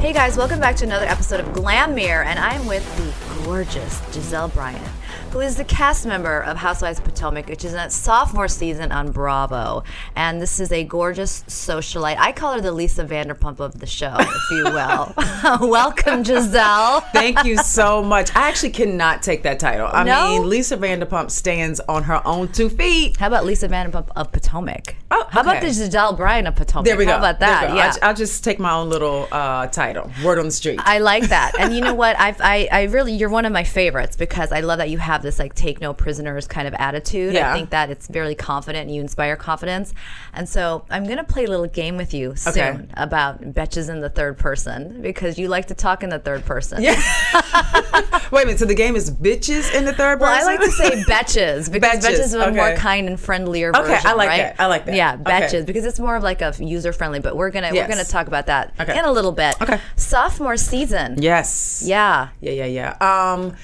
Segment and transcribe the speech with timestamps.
[0.00, 4.52] Hey guys, welcome back to another episode of Glamier, and I'm with the gorgeous Gizelle
[4.54, 4.86] Bryant,
[5.32, 8.90] who is the cast member of Housewives of Potomac, which is in its sophomore season
[8.90, 9.84] on Bravo.
[10.16, 12.16] And this is a gorgeous socialite.
[12.18, 15.12] I call her the Lisa Vanderpump of the show, if you will.
[15.68, 17.02] welcome, Gizelle.
[17.12, 18.34] Thank you so much.
[18.34, 19.88] I actually cannot take that title.
[19.92, 20.38] I No?
[20.38, 23.18] mean, Lisa Vanderpump stands on her own two feet.
[23.18, 24.96] How about Lisa Vanderpump of Potomac?
[25.10, 25.66] Oh, How about okay.
[25.66, 26.86] the Gizelle Bryan of Potomac?
[26.86, 27.12] There we go.
[27.12, 27.74] How about that?
[27.74, 27.92] Yeah.
[28.02, 30.10] I, will just take my own little uh, title.
[30.24, 30.80] Word on the street.
[30.82, 31.52] I like that.
[31.58, 32.18] And you know what?
[32.18, 35.17] I've, I, I really, you're one of my favorites because I love that you have
[35.22, 37.36] this like take no prisoners kind of attitude.
[37.36, 39.92] I think that it's very confident and you inspire confidence.
[40.32, 42.78] And so I'm going to play a little game with you soon Okay.
[42.94, 46.82] about betches in the third person because you like to talk in the third person.
[46.82, 46.94] Yeah.
[48.30, 48.58] Wait a minute.
[48.58, 50.46] So the game is bitches in the third person?
[50.46, 53.72] Well, I like to say betches because Betches, betches is a more kind and friendlier
[53.74, 54.36] Okay, I like right?
[54.38, 54.56] that.
[54.58, 54.94] I like that.
[54.94, 55.62] Yeah, Okay.
[55.62, 57.20] because it's more of like a user friendly.
[57.20, 57.88] But we're gonna Yes.
[57.88, 58.98] we're gonna talk about that Okay.
[58.98, 59.60] in a little bit.
[59.60, 59.78] Okay.
[59.96, 61.16] Sophomore season.
[61.20, 61.82] Yes.
[61.86, 62.28] Yeah.
[62.40, 63.32] Yeah, yeah, yeah.
[63.32, 63.54] Um,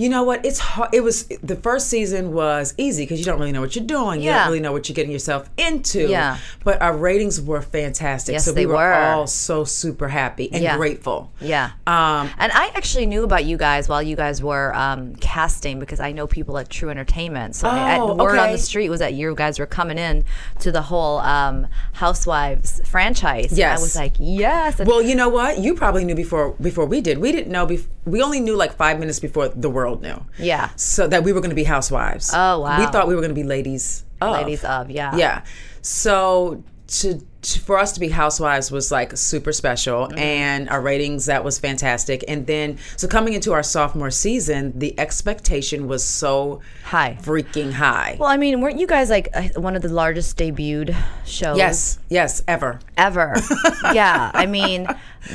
[0.00, 0.46] you know what?
[0.46, 0.94] It's hard.
[0.94, 4.20] It was the first season was easy because you don't really know what you're doing.
[4.22, 4.24] Yeah.
[4.30, 6.08] You don't really know what you're getting yourself into.
[6.08, 6.38] Yeah.
[6.64, 8.32] But our ratings were fantastic.
[8.32, 8.94] Yes, so they we were, were.
[8.94, 10.76] all so super happy and Yeah.
[10.78, 11.30] grateful.
[11.40, 11.72] Yeah.
[11.86, 16.00] Um, And I actually knew about you guys while you guys were um, casting because
[16.00, 17.54] I know people at True Entertainment.
[17.54, 20.24] So I, Oh, at, word on the street was that you guys were coming in
[20.60, 23.52] to the whole um, Housewives franchise.
[23.52, 24.80] And I was like, yes.
[24.80, 25.58] And Well, you know what?
[25.58, 27.18] You probably knew before before we did.
[27.18, 27.66] We didn't know.
[27.66, 30.24] Bef- we only knew like five minutes before the world knew.
[30.38, 30.70] Yeah.
[30.76, 32.30] So that we were going to be housewives.
[32.34, 32.78] Oh, wow.
[32.78, 34.04] We thought we were going to be ladies.
[34.20, 34.32] Of.
[34.32, 35.16] Ladies of, yeah.
[35.16, 35.44] Yeah.
[35.82, 40.18] So to for us to be housewives was like super special, Mm-hmm.
[40.18, 42.24] and our ratings that was fantastic.
[42.28, 47.16] And then so coming into our sophomore season, the expectation was so High.
[47.22, 48.16] freaking high.
[48.18, 51.56] well, I mean, weren't you guys like one of the largest debuted shows?
[51.56, 52.80] yes, yes, ever.
[52.96, 53.34] Ever.
[53.94, 54.30] yeah.
[54.34, 54.86] I mean,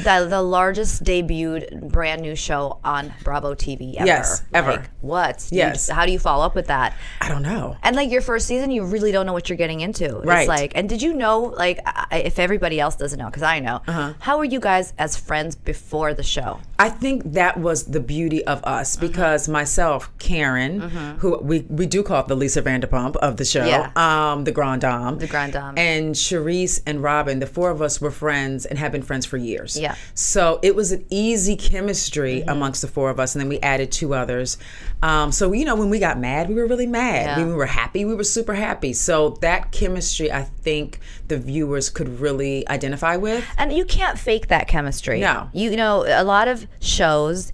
[0.04, 4.06] the, the largest debuted brand new show on Bravo TV ever.
[4.06, 4.72] Yes, ever.
[4.72, 5.46] Like, what?
[5.50, 5.90] Do you- Yes.
[5.90, 6.94] how do you follow up with that?
[7.22, 7.78] I don't know.
[7.84, 10.18] And like your first season, you really don't know what you're getting into.
[10.18, 10.48] It's Right.
[10.48, 13.82] like, and did you know, like, I, if everybody else doesn't know, because I know,
[13.88, 14.14] Uh-huh.
[14.20, 16.60] how were you guys as friends before the show?
[16.78, 19.08] I think that was the beauty of us Mm-hmm.
[19.08, 20.82] because myself, Karen,
[21.20, 23.92] who we, we do call the Lisa Vanderpump of the show, Yeah.
[23.96, 25.74] um, the Grand Dame, The Grand Dame.
[25.78, 29.38] and Charrisse and Robin, the four of us were friends and have been friends for
[29.38, 29.80] years.
[29.80, 29.94] Yeah.
[29.94, 30.02] Mm-hmm.
[30.16, 33.92] So it was an easy chemistry amongst the four of us, and then we added
[33.92, 34.58] two others.
[35.02, 37.26] Um, so you know, when we got mad, we were really mad.
[37.26, 37.38] Yeah.
[37.38, 38.94] When we were happy, we were super happy.
[38.94, 43.46] So that chemistry, I think, the viewers could really identify with.
[43.58, 45.20] And you can't fake that chemistry.
[45.20, 45.50] No.
[45.54, 47.54] You know, a lot of shows,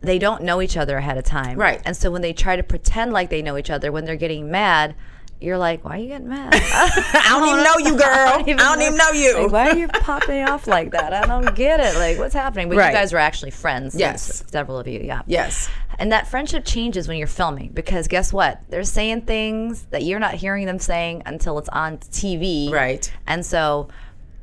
[0.00, 1.58] they don't know each other ahead of time.
[1.58, 1.80] Right.
[1.84, 4.50] And so when they try to pretend like they know each other, when they're getting
[4.50, 4.94] mad,
[5.42, 6.52] you're like, why are you getting mad?
[6.54, 8.08] I don't even know you, girl.
[8.08, 9.42] I don't even, know you.
[9.42, 11.12] Like, why are you popping off like that?
[11.12, 11.96] I don't get it.
[11.98, 12.68] Like, what's happening?
[12.68, 12.88] But Right.
[12.88, 13.94] you guys were actually friends.
[13.94, 14.44] Yes.
[14.50, 15.22] Several of you, yeah.
[15.26, 15.68] Yes.
[15.98, 18.60] And that friendship changes when you're filming because guess what?
[18.68, 22.70] They're saying things that you're not hearing them saying until it's on TV.
[22.70, 23.12] Right.
[23.26, 23.88] And so,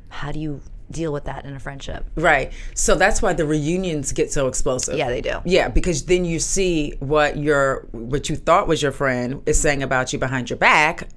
[0.08, 2.04] how do you deal with that in a friendship?
[2.16, 2.52] Right.
[2.74, 4.96] So that's why the reunions get so explosive.
[4.96, 5.40] Yeah, they do.
[5.44, 9.82] Yeah, because then you see what your what you thought was your friend is saying
[9.82, 11.08] about you behind your back.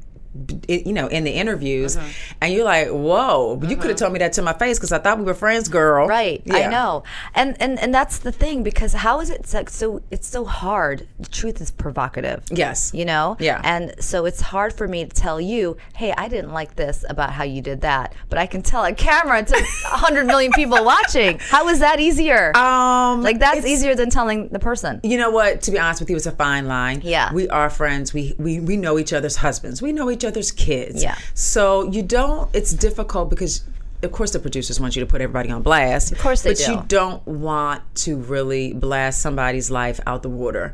[0.67, 2.09] You know, in the interviews, Mm-hmm.
[2.41, 4.97] and you're like, "Whoa, you could have told me that to my face because I
[4.99, 6.41] thought we were friends, girl." Right.
[6.51, 7.03] I know.
[7.35, 11.07] And and and that's the thing because how is it so, so it's so hard.
[11.19, 12.43] The truth is provocative.
[12.49, 12.91] Yes.
[12.93, 13.37] You know?
[13.39, 13.61] Yeah.
[13.63, 17.31] And so it's hard for me to tell you, "Hey, I didn't like this about
[17.31, 21.39] how you did that." But I can tell a camera to 100 million people watching.
[21.49, 22.55] How is that easier?
[22.57, 24.99] Um, like that's easier than telling the person.
[25.03, 25.61] You know what?
[25.63, 27.01] To be honest with you, it's a fine line.
[27.03, 27.31] Yeah.
[27.33, 28.13] We are friends.
[28.13, 29.81] We we we know each other's husbands.
[29.81, 31.01] We know each other's kids.
[31.03, 31.17] Yeah.
[31.33, 32.49] So you don't.
[32.53, 33.63] It's difficult because
[34.01, 36.11] of course the producers want you to put everybody on blast.
[36.11, 36.71] Of course they but do.
[36.73, 40.73] you don't want to really blast somebody's life out the water.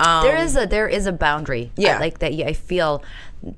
[0.00, 1.72] Um, there is a there is a boundary.
[1.76, 1.96] Yeah.
[1.96, 2.32] I- like that.
[2.32, 3.02] I feel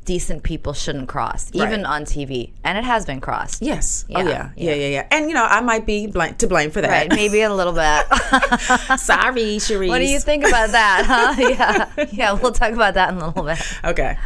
[0.04, 1.90] decent people shouldn't cross, even Right.
[1.90, 3.62] on TV, and it has been crossed.
[3.62, 4.04] Yes.
[4.08, 4.50] Yeah, oh yeah.
[4.56, 4.74] yeah.
[4.74, 4.86] Yeah.
[4.88, 5.06] Yeah.
[5.10, 6.88] And you know, I might be bl- to blame for that.
[6.88, 8.06] Right, maybe a little bit.
[9.00, 9.88] Sorry, Charrisse.
[9.88, 11.04] what do you think about that?
[11.06, 11.34] Huh?
[11.98, 12.32] Yeah, yeah.
[12.32, 13.58] We'll talk about that in a little bit.
[13.84, 14.16] Okay.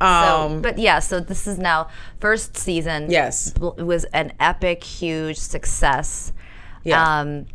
[0.00, 0.62] So, Um.
[0.62, 1.88] but yeah, so this is now
[2.20, 3.10] first season.
[3.10, 3.54] Yes.
[3.60, 6.32] was an epic, huge success.
[6.84, 7.20] Yeah.
[7.20, 7.46] Um,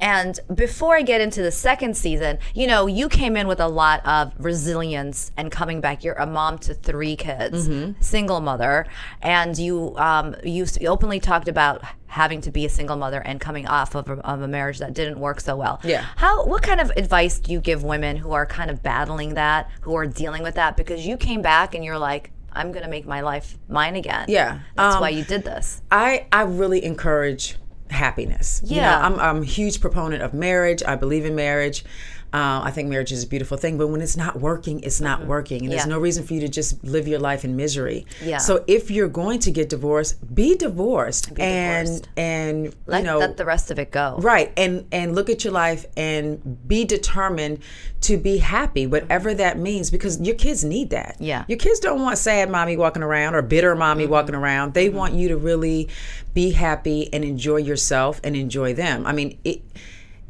[0.00, 3.68] and before I get into the second season, you know, you came in with a
[3.68, 6.04] lot of resilience and coming back.
[6.04, 8.00] You're a mom to three kids, Mm-hmm.
[8.00, 8.86] single mother,
[9.22, 13.66] and you um, you openly talked about having to be a single mother and coming
[13.66, 15.78] off of a, of a marriage that didn't work so well.
[15.84, 16.04] Yeah.
[16.16, 16.44] How?
[16.46, 19.94] What kind of advice do you give women who are kind of battling that, who
[19.96, 20.76] are dealing with that?
[20.76, 24.24] Because you came back and you're like, I'm gonna make my life mine again.
[24.28, 24.60] Yeah.
[24.76, 25.82] That's Um, why you did this.
[25.90, 27.56] I I really encourage
[27.90, 28.60] happiness.
[28.64, 29.06] You know, Yeah.
[29.06, 30.82] I'm I'm a huge proponent of marriage.
[30.86, 31.84] I believe in marriage.
[32.32, 35.26] Uh, I think marriage is a beautiful thing, but when it's not working, it's not
[35.26, 35.90] working, and there's Mm-hmm.
[35.90, 38.04] No reason for you to just live your life in misery.
[38.22, 38.38] Yeah.
[38.38, 42.08] So if you're going to get divorced, be divorced, and divorced.
[42.16, 44.16] and Let, you know let the rest of it go.
[44.18, 44.52] Right.
[44.56, 47.62] And and look at your life and be determined
[48.02, 51.16] to be happy, whatever that means, because your kids need that.
[51.18, 51.44] Yeah.
[51.48, 54.74] Your kids don't want sad mommy walking around or bitter mommy walking around.
[54.74, 55.88] They want you to really
[56.34, 59.06] be happy and enjoy yourself and enjoy them.
[59.06, 59.62] I mean, it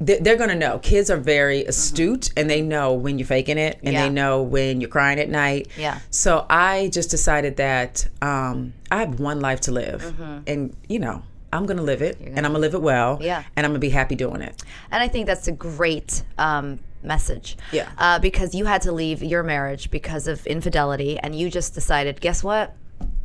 [0.01, 0.79] they're going to know.
[0.79, 4.05] Kids are very astute and they know when you're faking it and Yeah.
[4.05, 5.69] they know when you're crying at night.
[5.77, 5.99] Yeah.
[6.11, 10.15] So I just decided that um, I have one life to live.
[10.47, 11.23] And, you know,
[11.53, 13.19] I'm going to live it and I'm going to live it well.
[13.21, 13.43] Yeah.
[13.57, 14.63] And I'm going to be happy doing it.
[14.91, 17.57] And I think that's a great um, message.
[17.73, 17.89] Yeah.
[17.99, 22.21] Uh, because you had to leave your marriage because of infidelity, and you just decided,
[22.21, 22.75] guess what?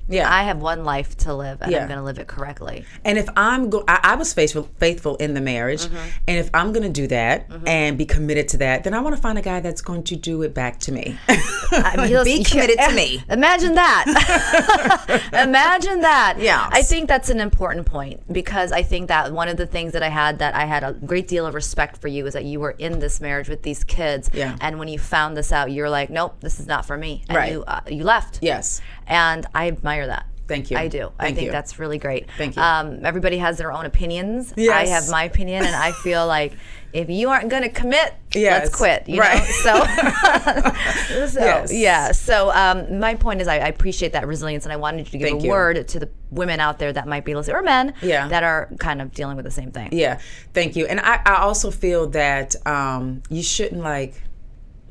[0.10, 0.32] Yeah.
[0.32, 1.82] I have one life to live, and Yeah.
[1.82, 2.86] I'm going to live it correctly.
[3.06, 6.08] And if I'm go, I, I was faithful faithful in the marriage, Mm-hmm.
[6.28, 9.16] and if I'm going to do that and be committed to that, then I want
[9.16, 11.18] to find a guy that's going to do it back to me.
[11.28, 13.24] I mean, be committed to me.
[13.30, 15.20] Imagine that.
[15.34, 16.36] Imagine that.
[16.40, 16.70] Yes.
[16.72, 20.04] I think that's an important point because I think that one of the things that
[20.04, 22.60] I had that I had a great deal of respect for you is that you
[22.60, 24.30] were in this marriage with these kids.
[24.34, 24.56] Yeah.
[24.62, 27.24] And when you found this out, you're like, nope, this is not for me.
[27.30, 27.52] And Right.
[27.52, 28.40] you, uh, you left.
[28.42, 28.82] yes.
[29.08, 30.26] And I admire that.
[30.46, 30.78] Thank you.
[30.78, 31.12] I do.
[31.18, 31.52] Thank I think you.
[31.52, 32.28] that's really great.
[32.38, 32.62] Thank you.
[32.62, 34.54] Um, everybody has their own opinions.
[34.58, 36.54] I have my opinion, and I feel like
[36.92, 38.64] if you aren't going to commit, Yes.
[38.66, 39.08] let's quit.
[39.08, 39.38] You Right.
[39.40, 39.46] know.
[39.46, 41.74] So, so Yes.
[41.74, 42.12] yeah.
[42.12, 45.18] So um, my point is, I, I appreciate that resilience, and I wanted you to
[45.18, 45.50] give Thank a you.
[45.52, 48.28] word to the women out there that might be listening, or men, Yeah.
[48.28, 49.90] that are kind of dealing with the same thing.
[49.94, 50.20] Yeah.
[50.54, 50.86] Thank you.
[50.88, 54.22] And I, I also feel that um, you shouldn't like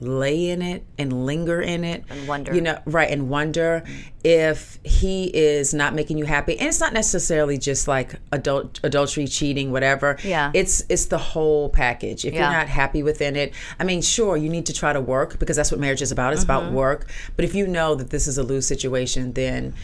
[0.02, 2.54] lay in it and linger in it And wonder.
[2.54, 3.84] you know right and wonder
[4.24, 9.26] if he is not making you happy and it's not necessarily just like adult adultery
[9.26, 10.50] cheating whatever Yeah.
[10.54, 12.40] it's it's the whole package if Yeah.
[12.50, 15.56] you're not happy within it i mean sure you need to try to work because
[15.56, 16.50] that's what marriage is about it's Mm-hmm.
[16.66, 19.74] about work but if you know that this is a lose situation then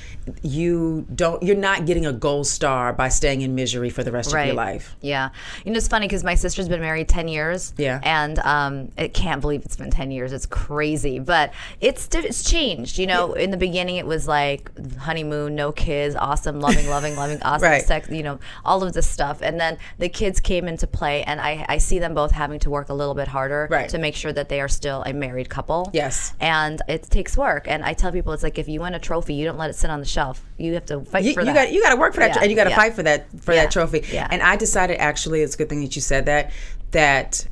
[0.42, 4.32] you don't you're not getting a gold star by staying in misery for the rest
[4.34, 5.30] of your life Yeah.
[5.64, 7.72] You know, it's funny because my sister's been married 10 years.
[7.76, 8.00] Yeah.
[8.02, 10.32] And um, I can't believe it's been 10 years.
[10.32, 11.18] It's crazy.
[11.18, 12.98] But it's it's changed.
[12.98, 17.42] You know, in the beginning, it was like honeymoon, no kids, awesome, loving, loving, loving,
[17.42, 17.84] awesome Right.
[17.84, 19.40] sex, you know, all of this stuff.
[19.42, 22.70] And then the kids came into play, and I, I see them both having to
[22.70, 23.88] work a little bit harder Right.
[23.90, 25.90] to make sure that they are still a married couple.
[25.92, 26.34] Yes.
[26.40, 27.66] And it takes work.
[27.68, 29.74] And I tell people, it's like if you win a trophy, you don't let it
[29.74, 30.44] sit on the shelf.
[30.56, 31.54] You have to fight you, for you that.
[31.54, 32.76] got you got to work for that, Yeah, and you got to yeah.
[32.76, 34.04] fight for that for Yeah, that trophy.
[34.12, 34.26] yeah.
[34.30, 36.50] And I decided actually, it's a good thing that you said that.
[36.92, 37.46] That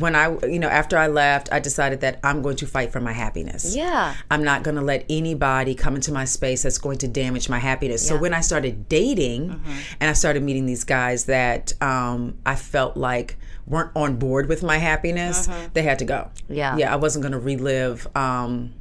[0.00, 3.00] when I, you know, after I left, I decided that I'm going to fight for
[3.00, 3.74] my happiness.
[3.74, 4.14] Yeah.
[4.30, 7.58] I'm not going to let anybody come into my space that's going to damage my
[7.58, 8.06] happiness.
[8.06, 8.16] So Yeah.
[8.16, 8.22] Mm-hmm.
[8.22, 9.60] when I started dating,
[10.00, 14.62] and I started meeting these guys that um, I felt like weren't on board with
[14.62, 16.30] my happiness, they had to go.
[16.34, 16.54] Mm-hmm.
[16.54, 16.76] Yeah.
[16.76, 16.92] yeah.
[16.92, 18.06] I wasn't going to relive.
[18.16, 18.74] Um,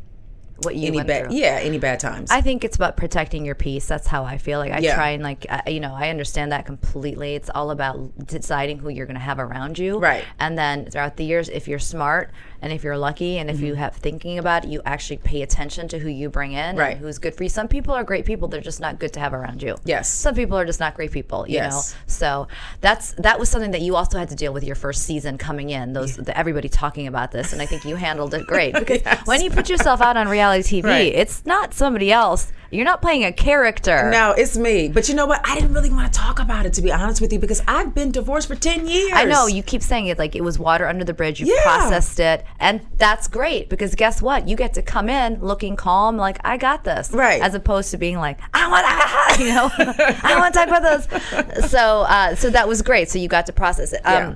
[0.64, 1.36] what you any went bad, through.
[1.38, 2.30] yeah, any bad times.
[2.32, 3.88] I think it's about protecting your peace.
[3.88, 4.60] That's how I feel.
[4.60, 4.96] Like I Yeah.
[4.96, 7.36] try and like I, you know I understand that completely.
[7.36, 10.24] It's all about deciding who you're going to have around you, Right.
[10.40, 13.72] And then throughout the years, if you're smart and if you're lucky and if you
[13.74, 13.82] Mm-hmm.
[13.82, 16.92] have thinking about it, you actually pay attention to who you bring in, Right.
[16.92, 17.50] And who's good for you.
[17.50, 19.78] Some people are great people; they're just not good to have around you.
[19.86, 20.10] Yes.
[20.12, 21.48] Some people are just not great people.
[21.48, 21.94] You Yes.
[21.94, 21.98] know.
[22.08, 22.48] So
[22.82, 25.70] that's that was something that you also had to deal with your first season coming
[25.70, 25.94] in.
[25.94, 29.42] Those the, everybody talking about this, and I think you handled it great because when
[29.42, 31.14] you put yourself out on reality TV, Right.
[31.14, 34.10] it's not somebody else You're not playing a character.
[34.10, 34.88] No, it's me.
[34.88, 35.42] But you know what?
[35.44, 37.94] I didn't really want to talk about it to be honest with you because I've
[37.94, 39.12] been divorced for 10 years.
[39.14, 41.40] I know you keep saying it like it was water under the bridge.
[41.42, 41.62] You Yeah.
[41.64, 44.48] processed it, and that's great because guess what?
[44.48, 47.42] You get to come in looking calm, like I got this, Right.
[47.42, 49.70] As opposed to being like I want to, you know,
[50.24, 50.82] I want to talk about
[51.62, 51.70] this.
[51.72, 53.10] So, uh, so that was great.
[53.10, 54.02] So you got to process it.
[54.06, 54.34] Um, Yeah.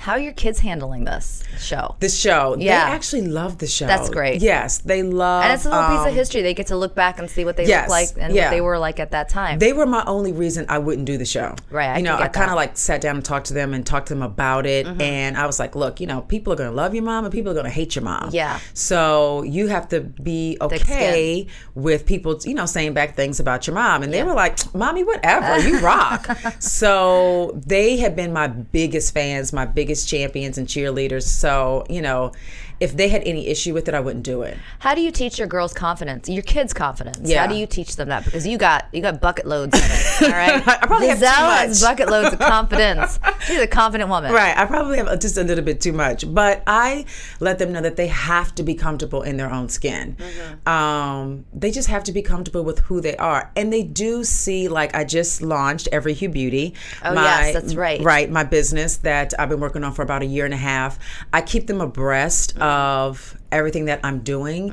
[0.00, 1.94] How are your kids handling this show?
[2.00, 2.56] the show.
[2.58, 2.86] Yeah.
[2.86, 3.86] They actually love the show.
[3.86, 4.40] That's great.
[4.40, 6.40] Yes, they love and it's a little piece um, of history.
[6.40, 8.44] They get to look back and see what they yes, look like and yeah.
[8.44, 9.58] what they were like at that time.
[9.58, 11.54] They were my only reason I wouldn't do the show.
[11.70, 13.84] Right, I you know, I kind of like sat down and talked to them and
[13.84, 14.86] talked to them about it.
[14.86, 15.02] Mm-hmm.
[15.02, 17.32] And I was like, look, you know, people are going to love your mom and
[17.32, 18.30] people are going to hate your mom.
[18.32, 18.58] Yeah.
[18.72, 23.74] So you have to be okay with people, you know, saying back things about your
[23.74, 24.02] mom.
[24.02, 26.26] And they were like, mommy, whatever, you rock.
[26.58, 31.24] so they have been my biggest fans, my biggest champions and cheerleaders.
[31.24, 32.32] So, you know,
[32.80, 34.56] if they had any issue with it, I wouldn't do it.
[34.78, 37.20] How do you teach your girls confidence, your kids confidence?
[37.22, 37.42] Yeah.
[37.42, 38.24] How do you teach them that?
[38.24, 40.22] Because you got you got bucket loads of it.
[40.22, 41.90] All right, I probably have too Gizelle has much.
[41.90, 43.18] bucket loads of confidence.
[43.46, 44.32] She's a confident woman.
[44.32, 44.56] Right.
[44.56, 47.04] I probably have just a little bit too much, but I
[47.40, 50.16] let them know that they have to be comfortable in their own skin.
[50.16, 50.68] Mm-hmm.
[50.68, 54.68] Um, they just have to be comfortable with who they are, and they do see.
[54.68, 56.74] Like I just launched EveryHue Beauty.
[57.04, 58.00] Oh, yes, that's right.
[58.00, 60.98] Right, my business that I've been working on for about a year and a half.
[61.32, 62.62] I keep them abreast Mm-hmm.
[62.70, 64.72] Of everything that I'm doing.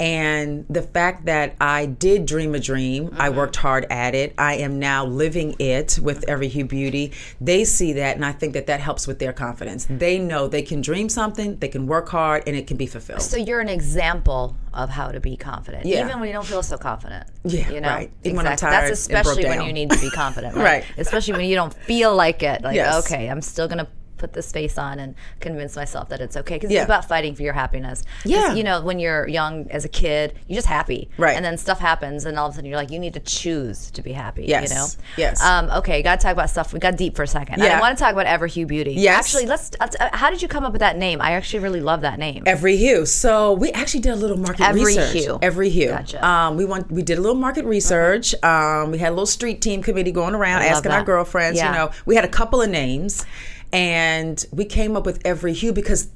[0.00, 3.36] And the fact that I did dream a dream, I Mm-hmm.
[3.38, 4.34] worked hard at it.
[4.36, 7.12] I am now living it with EveryHue Beauty.
[7.40, 9.86] They see that, and I think that that helps with their confidence.
[9.88, 13.22] They know they can dream something, they can work hard, and it can be fulfilled.
[13.22, 16.04] So you're an example of how to be confident, Yeah.
[16.04, 17.26] even when you don't feel so confident.
[17.44, 18.10] Yeah, you know, right.
[18.24, 18.76] Even when I'm Exactly.
[18.76, 20.64] tired That's especially when you need to be confident, right?
[20.64, 20.84] Right.
[20.98, 22.62] Especially when you don't feel like it.
[22.62, 23.06] Like, Yes.
[23.06, 26.70] okay, I'm still gonna put this face on and convince myself that it's okay because
[26.70, 26.80] Yeah.
[26.80, 28.02] it's about fighting for your happiness.
[28.24, 28.54] Yeah.
[28.54, 31.36] you know, when you're young as a kid, you're just happy, Right.
[31.36, 33.90] And then stuff happens, and all of a sudden you're like, you need to choose
[33.92, 34.44] to be happy.
[34.46, 34.70] Yes.
[34.70, 34.86] You know.
[35.16, 35.42] Yes.
[35.42, 36.72] Um, okay, got to talk about stuff.
[36.72, 37.62] We got deep for a second.
[37.62, 37.76] Yeah.
[37.76, 38.92] I want to talk about EveryHue Beauty.
[38.94, 39.26] Yes.
[39.26, 39.70] Actually, let's.
[39.80, 41.20] uh, How did you come up with that name?
[41.20, 42.42] I actually really love that name.
[42.46, 43.06] Every hue.
[43.06, 45.12] So we actually did a little market Every research.
[45.12, 45.38] hue.
[45.42, 45.88] Every hue.
[45.88, 46.26] Gotcha.
[46.26, 48.34] Um, we want we did a little market research.
[48.42, 51.58] Um, we had a little street team committee going around asking our girlfriends.
[51.58, 51.68] Yeah.
[51.72, 53.24] You know, we had a couple of names,
[53.72, 56.08] and we came up with every hue because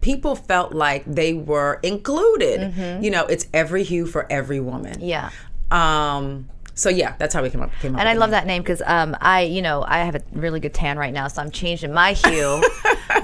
[0.00, 2.74] people felt like they were included.
[3.02, 5.00] You know, it's every hue for every woman.
[5.00, 5.04] Mm-hmm.
[5.04, 5.30] Yeah.
[5.70, 6.48] Um.
[6.78, 7.72] So yeah, that's how we came up.
[7.80, 8.32] Came up And I love name.
[8.32, 11.26] that name because um, I, you know, I have a really good tan right now,
[11.26, 12.62] so I'm changing my hue.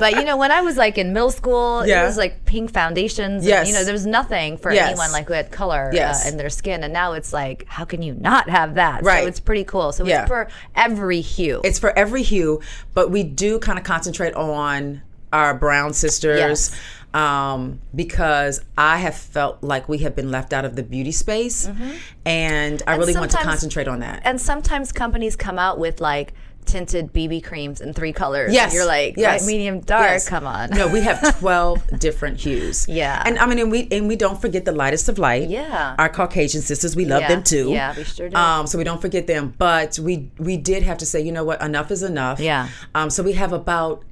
[0.01, 2.03] but you know, when I was like in middle school, Yeah.
[2.03, 3.43] it was like pink foundations.
[3.43, 3.69] and, Yes.
[3.69, 4.89] you know, there was nothing for Yes.
[4.89, 6.27] anyone like who had color Yes.
[6.27, 9.05] uh, in their skin, and now it's like, how can you not have that?
[9.05, 9.23] Right.
[9.23, 9.93] So it's pretty cool.
[9.93, 10.23] So Yeah.
[10.23, 11.61] it's for every hue.
[11.63, 12.61] It's for every hue,
[12.93, 16.39] but we do kind of concentrate on our brown sisters.
[16.41, 16.81] Yes.
[17.15, 21.69] Um, because I have felt like we have been left out of the beauty space,
[22.27, 24.23] and I really want to concentrate on that.
[24.25, 28.47] and sometimes companies come out with like tinted BB creams in three colors.
[28.47, 30.03] and Yes, you're like, yes, light, medium, dark.
[30.11, 30.29] yes.
[30.29, 30.71] Come on.
[30.71, 32.89] No, we have twelve different hues.
[32.89, 33.23] Yeah.
[33.25, 35.49] and I mean, and we and we don't forget the lightest of light.
[35.51, 35.95] Yeah.
[35.99, 37.71] our Caucasian sisters, we love Yeah, them too.
[37.71, 38.37] yeah, we sure do.
[38.37, 41.45] Um, so we don't forget them, but we we did have to say, you know
[41.45, 42.41] what, enough is enough.
[42.41, 42.69] Yeah.
[42.95, 44.03] Um, so we have about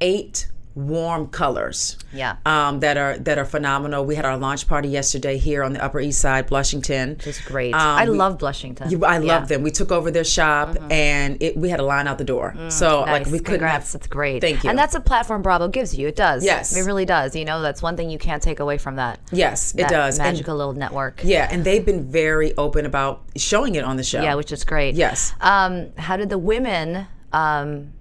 [0.00, 1.96] eight warm colors.
[2.12, 2.36] Yeah.
[2.44, 4.04] Um, that are that are phenomenal.
[4.04, 7.16] We had our launch party yesterday here on the Upper East Side, Blushington.
[7.24, 7.72] It's great.
[7.74, 8.90] Um, I we- love Blushington.
[8.90, 9.18] you- I Yeah.
[9.18, 9.26] Mm-hmm.
[9.28, 9.62] love them.
[9.62, 12.54] We took over their shop and it, we had a line out the door.
[12.68, 13.92] so like we couldn't Congrats.
[13.92, 14.00] have.
[14.02, 14.40] That's great.
[14.40, 14.70] Thank you.
[14.70, 16.08] And that's a platform Bravo gives you.
[16.08, 16.44] It does.
[16.44, 16.76] Yes.
[16.76, 17.36] It really does.
[17.36, 19.20] You know, that's one thing you can't take away from that.
[19.30, 20.18] Yes, it that does.
[20.18, 21.20] And- Magical little network.
[21.22, 24.22] yeah, and they've been very open about showing it on the show.
[24.22, 24.94] Yeah, which is great.
[24.94, 25.32] Yes.
[25.40, 27.92] Um, how did the women um,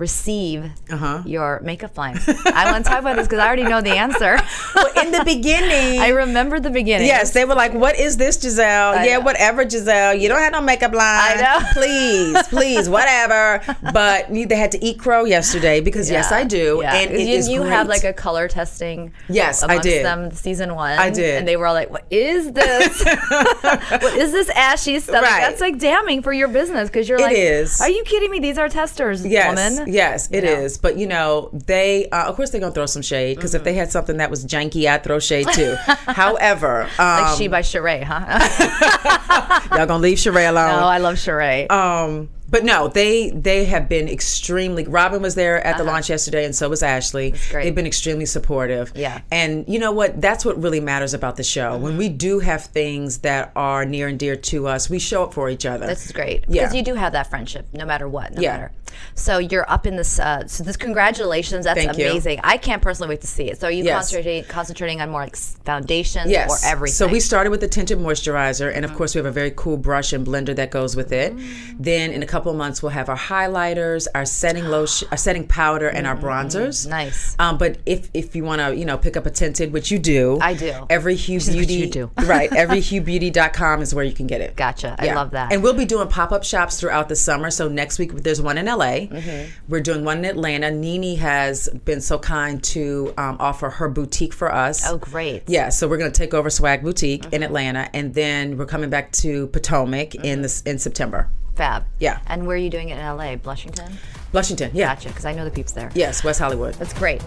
[0.00, 1.22] receive Uh-huh.
[1.26, 2.26] your makeup lines?
[2.28, 4.38] I want to talk about this because I already know the answer.
[4.74, 7.06] well, in the beginning, I remember the beginning.
[7.06, 9.04] Yes, they were like, "What is this, Gizelle?
[9.04, 9.20] yeah, know.
[9.20, 10.18] whatever, Gizelle.
[10.18, 11.38] You don't have no makeup line.
[11.38, 11.66] I know.
[11.74, 13.60] please, please, whatever."
[13.92, 16.94] But they had to eat crow yesterday because yes, I do, Yeah.
[16.94, 17.72] and it you, is you great.
[17.72, 19.12] have like a color testing.
[19.28, 20.04] Yes, I did.
[20.04, 20.98] Them season one.
[20.98, 21.38] I did.
[21.38, 23.04] and they were all like, "What is this?
[23.04, 25.40] what is this ashy stuff?" Like, Right.
[25.42, 27.80] that's like damning for your business because you're It like, is.
[27.80, 28.40] Are you kidding me?
[28.40, 29.89] These are testers, Yes, woman.
[29.92, 30.78] Yes, it You is.
[30.78, 33.74] But you know, they uh, of course they're gonna throw some shade because if they
[33.74, 35.74] had something that was janky, I'd throw shade too.
[35.86, 39.66] However, um, Like she by Sheree, huh?
[39.76, 40.70] y'all gonna leave Sheree alone.
[40.82, 41.70] oh, I love Sheree.
[41.70, 44.84] Um, but no, they they have been extremely.
[44.84, 47.32] Robin was there at the launch yesterday, and so was Ashley.
[47.32, 47.52] Uh-huh.
[47.52, 47.64] great.
[47.64, 48.92] They've been extremely supportive.
[48.94, 49.20] Yeah.
[49.30, 50.20] and you know what?
[50.20, 51.76] That's what really matters about the show.
[51.76, 55.32] When we do have things that are near and dear to us, we show up
[55.34, 55.86] for each other.
[55.86, 56.62] This is great Yeah.
[56.62, 58.34] because you do have that friendship, no matter what.
[58.34, 58.52] No Yeah.
[58.52, 58.72] matter.
[59.14, 60.18] So you're up in this.
[60.18, 61.64] Uh, so this congratulations.
[61.64, 62.06] That's Thank you.
[62.10, 62.40] amazing.
[62.42, 63.60] I can't personally wait to see it.
[63.60, 63.94] So are you Yes.
[63.94, 66.50] concentrating concentrating on more like foundations Yes.
[66.50, 66.94] or everything?
[66.94, 69.76] So we started with the tinted moisturizer, and of course we have a very cool
[69.76, 71.36] brush and blender that goes with it.
[71.36, 71.76] Mm.
[71.78, 75.46] Then in a couple of months we'll have our highlighters, our setting lotion, our setting
[75.46, 76.86] powder, and our bronzers.
[76.86, 77.36] Mm, Nice.
[77.38, 79.98] Um, but if if you want to, you know, pick up a tinted, which you
[79.98, 80.72] do, I do.
[80.90, 82.10] EveryHue Beauty, you do.
[82.24, 82.50] right?
[82.50, 84.56] Everyhuebeauty.com is where you can get it.
[84.56, 84.96] Gotcha.
[84.98, 85.52] I love that.
[85.52, 87.50] And we'll be doing pop up shops throughout the summer.
[87.50, 89.06] So next week there's one in LA.
[89.10, 89.50] Mm-hmm.
[89.68, 90.70] We're doing one in Atlanta.
[90.70, 94.86] NeNe has been so kind to um, offer her boutique for us.
[94.88, 95.42] oh, great.
[95.48, 98.90] Yeah, so we're going to take over Swagg Boutique in Atlanta, and then we're coming
[98.90, 101.28] back to Potomac in this in September.
[101.60, 101.84] Fab.
[101.98, 102.20] Yeah.
[102.26, 103.36] And where are you doing it in LA?
[103.36, 103.92] Blushington?
[104.32, 105.08] Blushington, yeah, Gotcha.
[105.08, 105.90] Because I know the peeps there.
[105.94, 106.72] yes, West Hollywood.
[106.76, 107.22] That's great.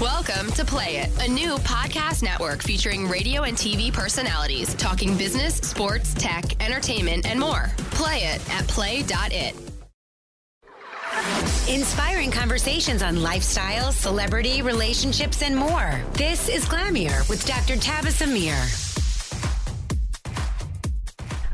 [0.00, 5.56] Welcome to Play It, a new podcast network featuring radio and TV personalities talking business,
[5.56, 7.70] sports, tech, entertainment, and more.
[7.92, 9.69] Play it at play.it.
[11.70, 16.00] Inspiring conversations on lifestyle, celebrity, relationships, and more.
[16.14, 17.76] This is Glamier with Dr.
[17.76, 18.99] Tabasum Mir.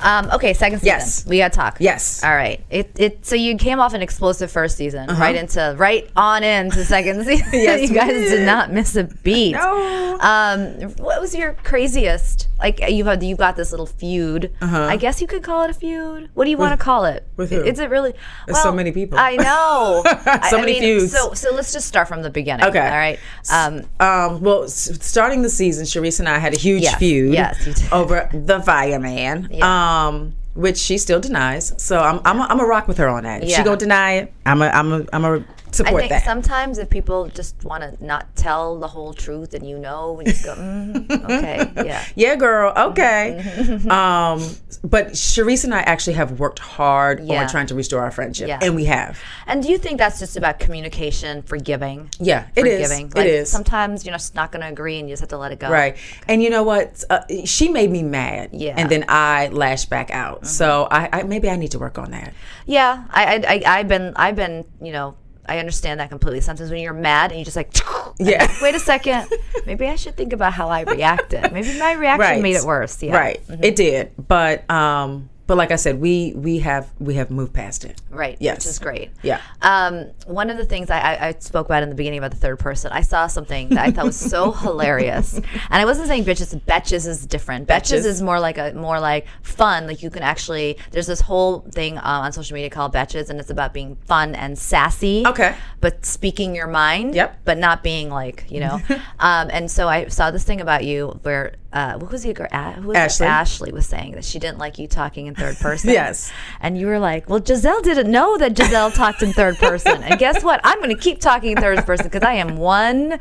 [0.00, 0.86] Um, okay, second season.
[0.86, 1.26] Yes.
[1.26, 1.76] We got to talk.
[1.80, 2.22] Yes.
[2.22, 2.62] All right.
[2.70, 5.20] It, it so you came off an explosive first season, Uh-huh.
[5.22, 7.48] right into right on into second season.
[7.52, 8.28] Yes, you guys did.
[8.30, 9.52] did not miss a beat.
[9.52, 10.18] No.
[10.20, 12.48] Um, what was your craziest?
[12.58, 14.50] Like you've had you got this little feud.
[14.62, 16.30] I guess you could call it a feud.
[16.34, 17.22] What do you want to call it?
[17.22, 17.32] Uh-huh.
[17.36, 17.62] with who?
[17.62, 18.14] Is it really?
[18.46, 19.18] There's so many people.
[19.18, 20.02] I know.
[20.50, 21.12] So I many mean, feuds.
[21.12, 22.66] So so let's just start from the beginning.
[22.66, 22.78] Okay.
[22.80, 23.18] All right.
[23.52, 27.32] Um, Um, well, s- starting the season, Charrisse and I had a huge Yes, feud
[27.34, 27.92] yes, you did.
[27.92, 29.64] over the fireman, Yeah.
[29.64, 31.73] um, Um, which she still denies.
[31.76, 33.43] So I'm I'm a, I'm a rock with her on that.
[33.43, 33.59] If Yeah.
[33.59, 35.45] she gonna deny it, I'm a I'm a I'm a
[35.85, 36.25] I think that.
[36.25, 40.28] sometimes if people just want to not tell the whole truth and you know, and
[40.28, 42.04] you go, mm, okay, yeah.
[42.14, 42.73] yeah, girl.
[42.90, 43.38] Okay.
[43.90, 44.42] um,
[44.85, 47.42] but Charrisse and I actually have worked hard Yeah.
[47.42, 48.59] on trying to restore our friendship, Yeah.
[48.62, 49.18] and we have.
[49.47, 52.11] And do you think that's just about communication, forgiving?
[52.18, 52.88] Yeah, it is.
[52.88, 53.06] forgiving.
[53.09, 53.50] It Like, is.
[53.50, 55.71] Sometimes you're just not going to agree, and you just have to let it go.
[55.71, 55.97] Right.
[56.28, 57.02] And you know what?
[57.11, 58.50] Uh, she made me mad.
[58.52, 58.75] Yeah.
[58.76, 60.47] And then I lashed back out.
[60.47, 62.33] So I, I maybe I need to work on that.
[62.66, 65.14] Yeah, I, I, I, I've been, I've been, you know,
[65.48, 66.40] I understand that completely.
[66.40, 67.72] Sometimes when you're mad and you just like,
[68.18, 68.46] Yeah.
[68.62, 69.28] wait a second,
[69.66, 71.52] maybe I should think about how I reacted.
[71.52, 73.02] Maybe my reaction made it worse.
[73.02, 73.12] Yeah.
[73.14, 73.52] Mm-hmm.
[73.52, 73.64] Right.
[73.64, 74.12] It did.
[74.28, 78.00] But um but like I said, we we have we have moved past it.
[78.10, 78.36] Right.
[78.40, 78.58] Yes.
[78.58, 79.11] Which is great.
[79.22, 79.40] Yeah.
[79.62, 82.37] Um, one of the things I, I, I spoke about in the beginning about the
[82.37, 86.24] third person, I saw something that I thought was so hilarious, and I wasn't saying
[86.24, 86.59] bitches.
[86.62, 87.68] Betches is different.
[87.68, 88.06] Betches, Betches.
[88.06, 89.87] is more like a more like fun.
[89.87, 90.78] Like you can actually.
[90.90, 94.35] There's this whole thing uh, on social media called Betches, and it's about being fun
[94.35, 95.24] and sassy.
[95.26, 95.54] Okay.
[95.80, 97.14] But speaking your mind.
[97.14, 97.40] Yep.
[97.44, 98.80] But not being like you know.
[99.20, 101.54] um, and so I saw this thing about you where.
[101.72, 102.46] Uh, what was the girl?
[102.52, 102.96] Uh, who was?
[102.96, 103.26] Ashley.
[103.26, 105.90] Ashley was saying that she didn't like you talking in third person.
[105.90, 106.33] Yes.
[106.61, 110.02] And you were like, well, Gizelle didn't know that Gizelle talked in third person.
[110.02, 110.61] And guess what?
[110.64, 113.18] I'm going to keep talking in third person because I am one.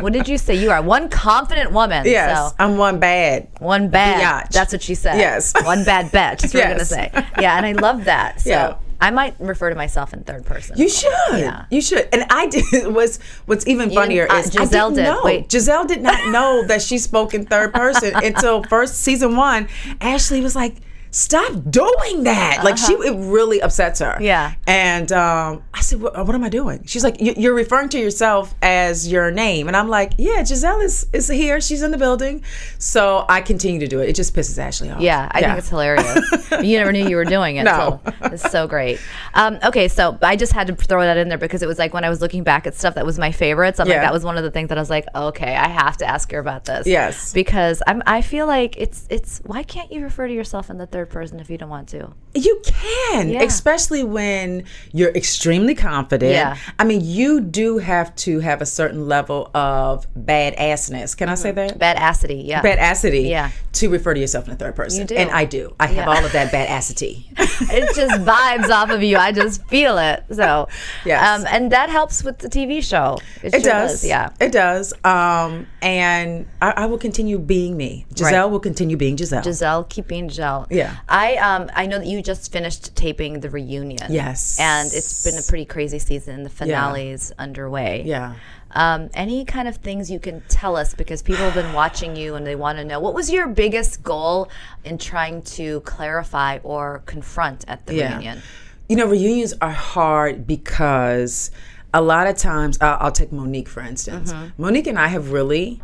[0.00, 0.54] What did you say?
[0.56, 2.04] You are one confident woman.
[2.06, 2.50] Yes.
[2.50, 3.48] So I'm one bad.
[3.60, 4.46] one bad.
[4.46, 4.50] Biatch.
[4.52, 5.18] That's what she said.
[5.18, 5.52] Yes.
[5.64, 6.38] One bad bet.
[6.40, 7.12] That's what we're going to Yes.
[7.12, 7.26] say.
[7.40, 7.56] Yeah.
[7.56, 8.40] And I love that.
[8.40, 8.76] So Yeah.
[9.02, 10.78] I might refer to myself in third person.
[10.78, 11.10] You should.
[11.32, 11.66] Yeah.
[11.70, 12.08] You should.
[12.12, 15.02] And I did was what's even funnier uh, is Gizelle I didn't did.
[15.02, 15.20] know.
[15.24, 15.48] Wait.
[15.48, 19.68] Gizelle did not know that she spoke in third person until first season one.
[20.00, 20.76] Ashley was like,
[21.14, 22.62] Stop doing that!
[22.64, 24.12] Like she, it really upsets her.
[24.12, 24.18] Uh-huh.
[24.22, 24.54] Yeah.
[24.66, 27.98] And um, I said, what, "What am I doing?" She's like, "You- "You're referring to
[27.98, 31.60] yourself as your name," and I'm like, "Yeah, Gizelle is is here.
[31.60, 32.42] She's in the building."
[32.78, 34.08] So I continue to do it.
[34.08, 35.00] It just pisses Ashley off.
[35.02, 36.50] Yeah, I think it's hilarious.
[36.62, 37.64] you never knew you were doing it.
[37.64, 38.00] No.
[38.04, 38.98] until- it's so great.
[39.34, 41.92] Um, okay, so I just had to throw that in there because it was like
[41.92, 43.78] when I was looking back at stuff that was my favorites.
[43.80, 44.02] I'm like, Yeah.
[44.02, 46.30] that was one of the things that I was like, okay, I have to ask
[46.32, 46.86] her about this.
[46.86, 47.34] Yes.
[47.34, 48.02] because I'm.
[48.06, 49.40] I feel like it's it's.
[49.44, 52.12] Why can't you refer to yourself in the third person if you don't want to?
[52.34, 53.42] You can, Yeah.
[53.42, 56.32] especially when you're extremely confident.
[56.32, 56.56] Yeah.
[56.78, 61.16] I mean, you do have to have a certain level of badassness.
[61.16, 61.78] Can I say that?
[61.78, 62.42] Bad acidity.
[62.46, 62.62] Yeah.
[62.62, 63.28] Badassity.
[63.28, 63.50] Yeah.
[63.74, 65.00] To refer to yourself in the third person.
[65.00, 65.14] You do.
[65.16, 65.74] And I do.
[65.78, 66.06] I have Yeah.
[66.08, 67.24] all of that badassity.
[67.38, 69.16] it just vibes off of you.
[69.18, 70.24] I just feel it.
[70.32, 70.68] So,
[71.04, 71.40] Yes.
[71.40, 73.18] um, and that helps with the TV show.
[73.42, 74.04] It sure does.
[74.04, 74.30] Yeah.
[74.40, 74.92] It does.
[75.04, 78.06] Um, and I, I will continue being me.
[78.14, 78.50] Gizelle Right.
[78.50, 79.42] will continue being Gizelle.
[79.42, 80.66] Gizelle, keep being Gizelle.
[80.70, 80.91] Yeah.
[80.92, 80.98] Yeah.
[81.08, 84.12] I um I know that you just finished taping the reunion.
[84.12, 84.58] Yes.
[84.60, 86.42] And it's been a pretty crazy season.
[86.42, 88.02] The finale's underway.
[88.04, 88.34] Yeah.
[88.74, 92.34] Um, any kind of things you can tell us because people have been watching you
[92.36, 94.48] and they want to know what was your biggest goal
[94.84, 98.40] in trying to clarify or confront at the reunion?
[98.88, 101.50] You know, reunions are hard because
[101.94, 104.32] a lot of times, I'll, I'll take Monique for instance.
[104.32, 104.62] Mm-hmm.
[104.62, 105.82] Monique and I have really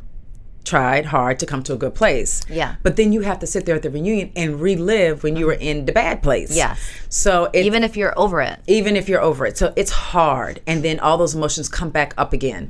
[0.68, 2.32] tried hard to come to a good place.
[2.60, 2.76] Yeah.
[2.84, 5.58] But then you have to sit there at the reunion and relive when you were
[5.70, 6.54] in the bad place.
[6.54, 6.78] Yes.
[7.08, 8.56] So it, Even if you're over it.
[8.66, 9.56] even if you're over it.
[9.56, 12.62] So it's hard, and then all those emotions come back up again.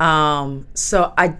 [0.00, 1.34] Um, so I.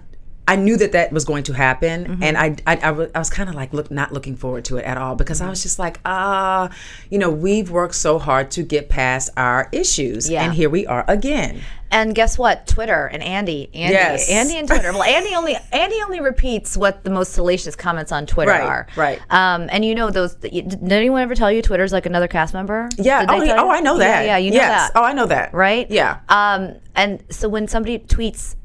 [0.45, 3.29] I knew that that was going to happen, and I, I, I wa- I was
[3.29, 5.79] kind of like look, not looking forward to it at all because I was just
[5.79, 6.69] like, ah,
[7.09, 10.43] you know, we've worked so hard to get past our issues, Yeah.
[10.43, 11.61] and here we are again.
[11.91, 12.65] And guess what?
[12.67, 14.27] Twitter and Andy, Andy, Yes.
[14.29, 14.91] Andy and Twitter.
[14.91, 18.87] Well, Andy only Andy only repeats what the most salacious comments on Twitter Right, are.
[18.97, 19.21] right.
[19.29, 20.35] Um, and you know those.
[20.35, 22.89] Did anyone ever tell you Twitter's like another cast member?
[22.97, 23.21] Yeah.
[23.29, 23.55] Oh, tell yeah.
[23.55, 23.61] you?
[23.61, 24.25] oh, I know that.
[24.25, 24.91] Yeah, yeah you know yes.
[24.91, 24.99] that.
[24.99, 25.53] Oh, I know that.
[25.53, 25.89] right?
[25.89, 26.19] Yeah.
[26.29, 28.55] Um, and so when somebody tweets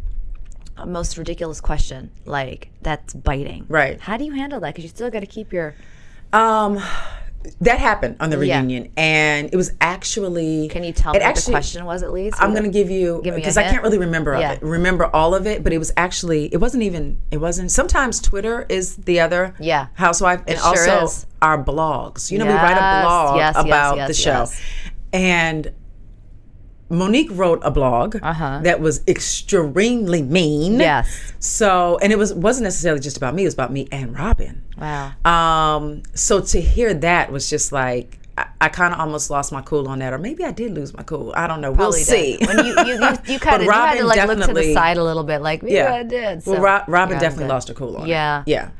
[0.86, 4.00] most ridiculous question like that's biting, Right.
[4.00, 4.68] How do you handle that?
[4.74, 5.74] Because you still got to keep your.
[6.32, 6.80] Um,
[7.60, 8.56] that happened on the Yeah.
[8.58, 10.68] reunion, and it was actually.
[10.68, 12.36] Can you tell me what actually- the question was at least?
[12.42, 14.52] I'm going to give you Give me a because I can't really remember of Yeah.
[14.52, 14.62] it.
[14.62, 17.70] Remember all of it, but it was actually it wasn't even it wasn't.
[17.70, 19.86] Sometimes Twitter is the other Yeah.
[19.94, 21.26] housewife, and It sure also is.
[21.40, 22.30] our blogs.
[22.30, 24.60] You know, we write a blog yes, yes, about yes, the show, yes.
[25.12, 25.70] and
[26.90, 28.60] Monique wrote a blog Uh-huh.
[28.62, 30.80] that was extremely mean.
[30.80, 31.32] Yes.
[31.38, 33.42] So, and it was wasn't necessarily just about me.
[33.42, 34.62] It was about me and Robin.
[34.78, 35.12] Wow.
[35.24, 39.62] Um, so to hear that was just like I, I kind of almost lost my
[39.62, 41.32] cool on that, or maybe I did lose my cool.
[41.36, 41.74] I don't know.
[41.74, 42.38] Probably we'll see.
[42.40, 44.96] When you you, you, you kind of you had to like look to the side
[44.96, 46.46] a little bit, like maybe yeah, I did.
[46.46, 48.08] well, so- Ro- Robin Yeah, definitely lost her cool on it.
[48.08, 48.44] Yeah.
[48.46, 48.70] Yeah.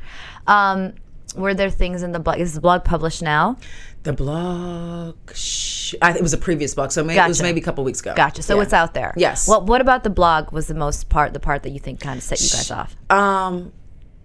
[0.47, 0.93] Um,
[1.35, 2.39] were there things in the blog?
[2.39, 3.57] Is the blog published now?
[4.03, 5.15] The blog.
[5.33, 7.99] Sh- I, it was a previous blog, so maybe, it was maybe a couple weeks
[7.99, 8.13] ago.
[8.15, 8.41] Gotcha.
[8.41, 8.63] So Yeah.
[8.63, 9.13] it's out there.
[9.17, 9.47] Yes.
[9.47, 10.51] What What about the blog?
[10.51, 12.95] Was the most part the part that you think kind of set you guys off?
[13.09, 13.73] Um,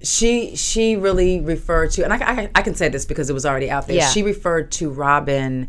[0.03, 3.45] she she really referred to, and I, I, I can say this because it was
[3.47, 3.97] already out there.
[3.97, 4.09] Yeah.
[4.11, 5.69] She referred to Robin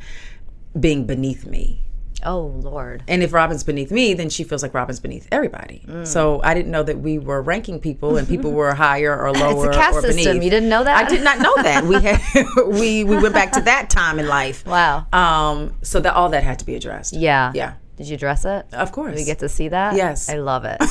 [0.80, 1.82] being beneath me.
[2.24, 3.04] Oh Lord.
[3.08, 5.84] And if Robin's beneath me, then she feels like Robin's beneath everybody.
[5.88, 6.08] Mm.
[6.08, 9.72] So I didn't know that we were ranking people and people were higher or lower
[9.72, 10.24] caste or beneath.
[10.24, 10.42] system.
[10.42, 11.06] You didn't know that?
[11.06, 11.84] I did not know that.
[11.86, 12.20] We had
[12.68, 14.64] we we went back to that time in life.
[14.76, 15.06] Wow.
[15.14, 15.74] Um.
[15.84, 17.14] So that all that had to be addressed.
[17.14, 17.52] Yeah.
[17.56, 17.74] Yeah.
[17.98, 18.66] Did you dress it?
[18.74, 19.12] Of course.
[19.12, 19.96] Did we get to see that?
[19.96, 20.28] Yes.
[20.30, 20.82] I love it.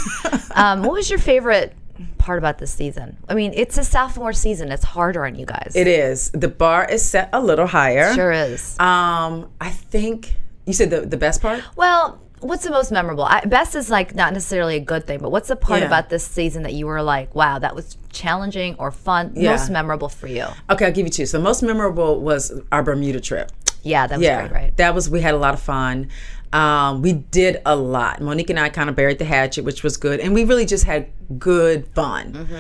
[0.56, 1.74] um, what was your favorite
[2.16, 3.18] part about this season?
[3.28, 4.72] I mean, it's a sophomore season.
[4.72, 5.72] It's harder on you guys.
[5.76, 6.30] It is.
[6.30, 8.14] The bar is set a little higher.
[8.14, 8.78] sure is.
[8.80, 9.50] Um.
[9.60, 11.62] I think you said the the best part.
[11.76, 13.24] Well, what's the most memorable?
[13.24, 15.86] I, best is like not necessarily a good thing, but what's the part Yeah.
[15.86, 19.52] about this season that you were like, wow, that was challenging or fun, Yeah.
[19.52, 20.46] most memorable for you?
[20.70, 21.26] Okay, I'll give you two.
[21.26, 23.50] So most memorable was our Bermuda trip.
[23.82, 24.76] Yeah, that was yeah, great, right?
[24.76, 26.08] That was we had a lot of fun.
[26.52, 28.20] Um, we did a lot.
[28.20, 30.84] Monique and I kind of buried the hatchet, which was good, and we really just
[30.84, 32.32] had good fun.
[32.32, 32.56] Mm-hmm.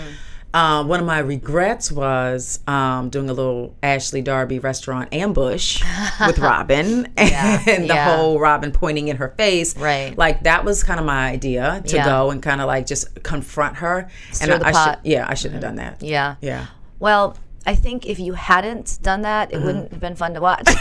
[0.54, 5.82] Um, one of my regrets was um, doing a little Ashley Darby restaurant ambush
[6.26, 8.16] with Robin, and the yeah.
[8.16, 9.76] whole Robin pointing in her face.
[9.76, 10.16] Right.
[10.16, 12.04] like that was kind of my idea to Yeah.
[12.04, 14.08] go and kind of like just confront her.
[14.30, 16.00] Stir and the I, I should, yeah, I shouldn't have done that.
[16.02, 16.36] Yeah.
[16.40, 16.66] yeah.
[17.00, 19.62] Well, I think if you hadn't done that, Mm-hmm.
[19.62, 20.68] it wouldn't have been fun to watch.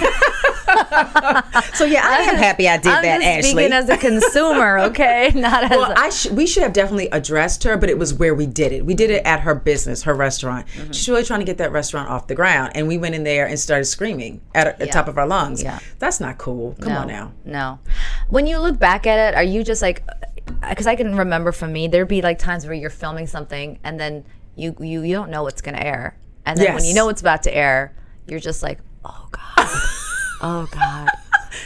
[1.76, 3.50] So yeah, I am happy I did I'm that, Ashley.
[3.52, 5.32] speaking as a consumer, okay?
[5.36, 8.14] Not as Well, a, I sh- we should have definitely addressed her, but it was
[8.14, 8.86] where we did it.
[8.86, 10.68] We did it at her business, her restaurant.
[10.68, 10.92] Mm-hmm.
[10.92, 13.46] She's really trying to get that restaurant off the ground, and we went in there
[13.48, 15.62] and started screaming at the top of our lungs.
[15.64, 15.80] Yeah.
[16.00, 16.76] That's not cool.
[16.80, 17.32] Come no, on now.
[17.46, 17.80] No.
[18.30, 20.04] When you look back at it, are you just like,
[20.70, 24.00] because I can remember from me, there'd be like times where you're filming something and
[24.00, 26.16] then you you, you don't know what's going to air.
[26.46, 27.96] And then when you know it's about to air,
[28.28, 29.42] you're just like, oh God.
[30.42, 31.10] oh God.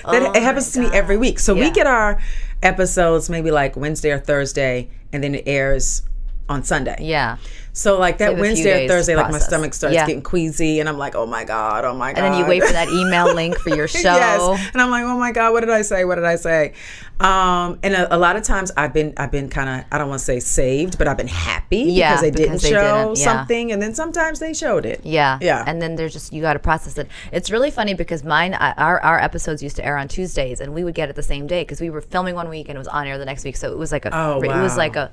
[0.06, 1.40] That, it oh, happens to me every week.
[1.40, 1.64] So Oh Yeah.
[1.66, 2.20] we get our
[2.62, 6.04] episodes maybe like Wednesday or Thursday, and then it airs
[6.50, 6.98] on Sunday.
[7.02, 7.38] Yeah.
[7.74, 10.08] So like that Wednesday or Thursday, like my stomach starts Yeah.
[10.08, 12.24] getting queasy, and I'm like, oh my god, oh my god.
[12.24, 14.00] And then you wait for that email link for your show.
[14.16, 14.70] yes.
[14.74, 16.04] And I'm like, oh my God, what did I say?
[16.04, 16.74] What did I say?
[17.20, 20.08] Um, and a, a lot of times I've been, I've been kind of, I don't
[20.10, 23.04] want to say saved, but I've been happy Yeah, because they because didn't they show
[23.06, 23.24] didn't, yeah.
[23.24, 25.02] something, and then sometimes they showed it.
[25.04, 25.38] Yeah.
[25.42, 25.64] Yeah.
[25.68, 27.08] And then there's just you got to process it.
[27.32, 30.84] It's really funny because mine our our episodes used to air on Tuesdays and we
[30.84, 32.88] would get it the same day because we were filming one week and it was
[32.88, 33.56] on air the next week.
[33.56, 35.12] So it was like a Oh, it was like a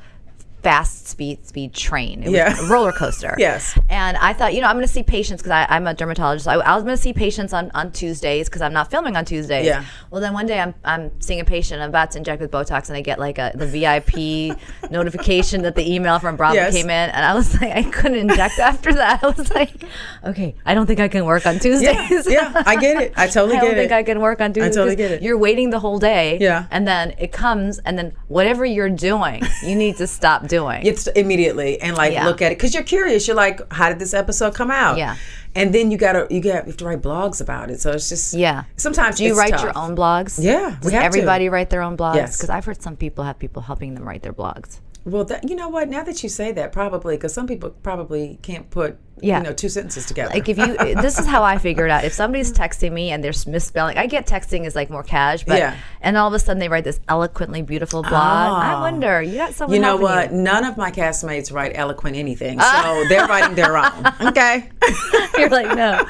[0.64, 2.22] fast speed speed train.
[2.22, 2.58] It was Yeah.
[2.58, 3.36] a roller coaster.
[3.44, 3.78] Yes.
[3.90, 6.48] And I thought, you know, I'm going to see patients because I'm a dermatologist.
[6.48, 9.24] I, I was going to see patients on, on Tuesdays because I'm not filming on
[9.26, 9.66] Tuesdays.
[9.66, 9.84] Yeah.
[10.10, 11.82] Well, then one day I'm, I'm seeing a patient.
[11.82, 14.56] I'm about to inject with Botox, and I get like a the VIP
[14.90, 16.72] notification that the email from Bravo Yes.
[16.74, 19.22] came in, and I was like, I couldn't inject after that.
[19.22, 19.84] I was like,
[20.24, 22.26] okay, I don't think I can work on Tuesdays.
[22.26, 23.12] yeah, I get it.
[23.16, 23.72] I totally I get it.
[23.72, 23.92] I don't think.
[23.92, 24.74] I can work on Tuesdays.
[24.74, 25.22] totally 'cause get it.
[25.22, 26.38] You're waiting the whole day.
[26.40, 26.66] Yeah.
[26.70, 30.53] And then it comes, and then whatever you're doing, you need to stop doing.
[30.84, 32.26] It's immediately and like Yeah.
[32.26, 33.26] look at it because you're curious.
[33.26, 34.98] You're like, how did this episode come out?
[34.98, 35.16] Yeah.
[35.56, 37.80] And then you gotta you got you have to write blogs about it.
[37.80, 38.64] So it's just Yeah.
[38.76, 39.62] Sometimes Do you write tough.
[39.62, 40.38] your own blogs?
[40.42, 41.06] Yeah, Does have to.
[41.06, 42.16] everybody write their own blogs?
[42.16, 42.36] Yes.
[42.36, 44.78] Because I've heard some people have people helping them write their blogs.
[45.06, 45.90] Well, that, you know what?
[45.90, 49.38] Now that you say that, probably because some people probably can't put Yeah.
[49.38, 50.34] you know two sentences together.
[50.34, 52.04] Like if you, this is how I figured out.
[52.04, 55.58] If somebody's texting me and they're misspelling, I get texting is like more cash, but
[55.58, 55.76] Yeah.
[56.00, 58.12] and all of a sudden they write this eloquently beautiful blog.
[58.14, 58.80] I Ah.
[58.80, 59.74] wonder, you got someone.
[59.76, 60.30] you know what?
[60.32, 60.38] you.
[60.38, 64.04] None of my castmates write eloquent anything, so they're writing their own.
[64.20, 64.68] Okay.
[65.38, 66.00] You're like, no.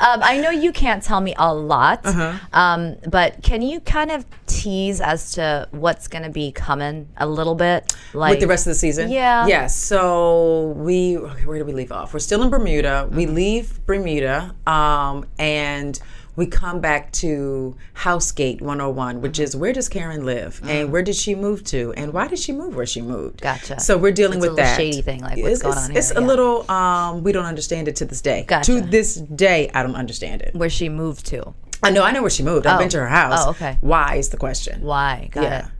[0.00, 2.34] Um, I know you can't tell me a lot, Uh-huh.
[2.52, 7.26] um, but can you kind of tease as to what's going to be coming a
[7.26, 7.94] little bit?
[8.14, 9.10] Like with the rest of the season.
[9.10, 9.46] Yeah.
[9.46, 9.76] Yes.
[9.76, 12.12] So we okay, where do we leave off?
[12.14, 13.08] We're still in Bermuda.
[13.10, 13.34] We Mm-hmm.
[13.34, 15.98] leave Bermuda, um, and
[16.36, 21.16] we come back to Housegate 101, which is where does Karen live and where did
[21.16, 23.40] she move to and why did she move where she moved?
[23.40, 23.80] Gotcha.
[23.80, 25.90] So we're dealing It's a with little that shady thing, like, what's it's, going on
[25.90, 28.44] here, It's a little um, we don't understand it to this day.
[28.46, 28.72] Gotcha.
[28.72, 30.54] To this day, I don't understand it.
[30.54, 31.54] where she moved to.
[31.82, 32.66] I know I know where she moved.
[32.68, 32.78] I've Oh.
[32.78, 33.44] been to her house.
[33.44, 33.76] Oh, okay.
[33.80, 34.82] Why is the question?
[34.82, 35.28] Why?
[35.32, 35.58] Got Yeah.
[35.58, 35.72] it.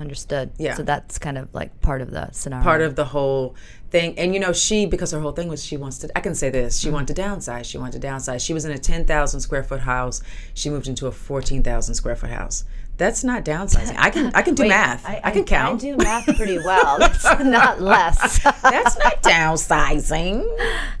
[0.00, 0.52] Understood.
[0.56, 0.76] Yeah.
[0.76, 2.64] So that's kind of like part of the scenario.
[2.64, 3.54] part of the whole
[3.90, 4.18] thing.
[4.18, 6.10] And you know, she because her whole thing was she wants to.
[6.16, 6.88] I can say this: Mm-hmm.
[6.88, 7.64] she wanted to downsize.
[7.64, 8.44] She wanted to downsize.
[8.44, 10.22] She was in a ten thousand square foot house.
[10.54, 12.64] She moved into a fourteen thousand square foot house.
[12.96, 13.94] That's not downsizing.
[13.98, 15.06] I can I can do Wait, math.
[15.06, 15.82] I, can count.
[15.82, 16.98] I can do math pretty well.
[17.00, 18.42] That's not less.
[18.62, 20.44] That's not downsizing.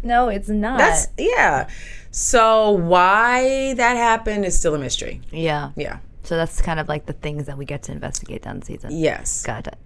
[0.02, 0.78] no, it's not.
[0.78, 1.68] That's yeah.
[2.10, 5.20] So why that happened is still a mystery.
[5.30, 5.70] yeah.
[5.76, 5.98] Yeah.
[6.22, 8.90] So that's kind of like the things that we get to investigate down the season.
[8.92, 9.42] Yes.
[9.42, 9.76] Got it.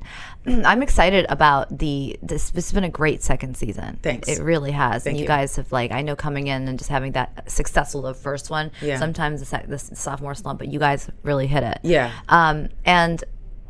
[0.67, 2.51] I'm excited about the this.
[2.51, 3.99] This has been a great second season.
[4.03, 4.29] Thanks.
[4.29, 5.07] It really has.
[5.07, 5.29] and you, you.
[5.29, 8.73] guys have like I know coming in and just having that successful of first one.
[8.83, 8.99] Yeah.
[8.99, 11.79] Sometimes the, sec- the sophomore slump, but you guys really hit it.
[11.83, 12.13] Yeah.
[12.29, 12.69] Um.
[12.85, 13.23] And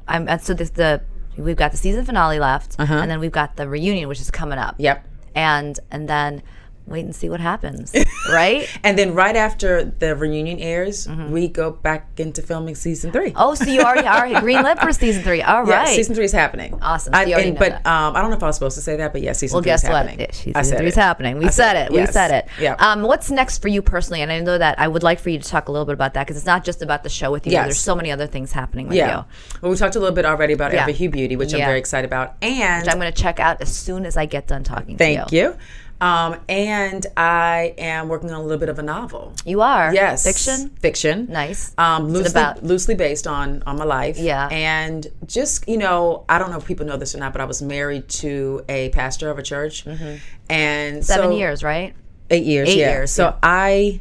[0.09, 1.03] I'm and so this the
[1.37, 4.59] we've got the season finale left, and then we've got the reunion, which is coming
[4.59, 4.75] up.
[4.75, 4.83] Uh-huh.
[4.83, 5.09] Yep.
[5.35, 6.43] And and then
[6.87, 7.95] wait and see what happens.
[8.31, 8.69] right.
[8.83, 13.29] And then right after the reunion airs, we go back into filming season three.
[13.31, 13.37] Mm-hmm.
[13.41, 15.43] Oh, so you already are green greenlit for season three.
[15.43, 15.89] All Yeah, right.
[15.97, 16.79] season three is happening.
[16.83, 17.13] Awesome.
[17.15, 18.97] So I, and- know but um, I don't know if I was supposed to say
[18.97, 20.07] that, but yeah, season Well, three is guess what?
[20.07, 20.21] happening.
[20.21, 21.39] It- I Season three is happening.
[21.39, 21.91] We I said it.
[21.91, 22.13] We Yes.
[22.13, 22.49] said it.
[22.61, 22.75] Yeah.
[22.79, 24.21] Um, what's next for you personally?
[24.23, 26.15] And I know that I would like for you to talk a little bit about
[26.15, 27.53] that because it's not just about the show with you.
[27.53, 27.65] Yes.
[27.67, 29.19] There's so many other things happening with yeah.
[29.19, 29.25] you.
[29.63, 30.87] Well, we talked a little bit already about Yeah.
[30.87, 32.35] EveryHue Beauty, which I'm very excited about.
[32.43, 35.29] And Which I'm going to check out as soon as I get done talking thank
[35.29, 35.43] to you.
[35.43, 35.57] you.
[36.01, 39.33] Um, and I am working on a little bit of a novel.
[39.47, 39.95] You are.
[39.95, 40.71] Yes, Fiction.
[40.81, 41.27] Fiction.
[41.31, 41.73] Nice.
[41.79, 42.63] Um, loosely, about?
[42.63, 44.19] loosely based on on my life.
[44.19, 44.49] Yeah.
[44.51, 47.45] And just you know, I don't know if people know this or not, but I
[47.47, 51.01] was married to a pastor of a church, and Mm-hmm.
[51.03, 51.95] Seven so- years, right?
[52.31, 52.69] Eight years.
[52.71, 52.91] Eight yeah.
[52.91, 53.37] years, So yeah.
[53.43, 54.01] I,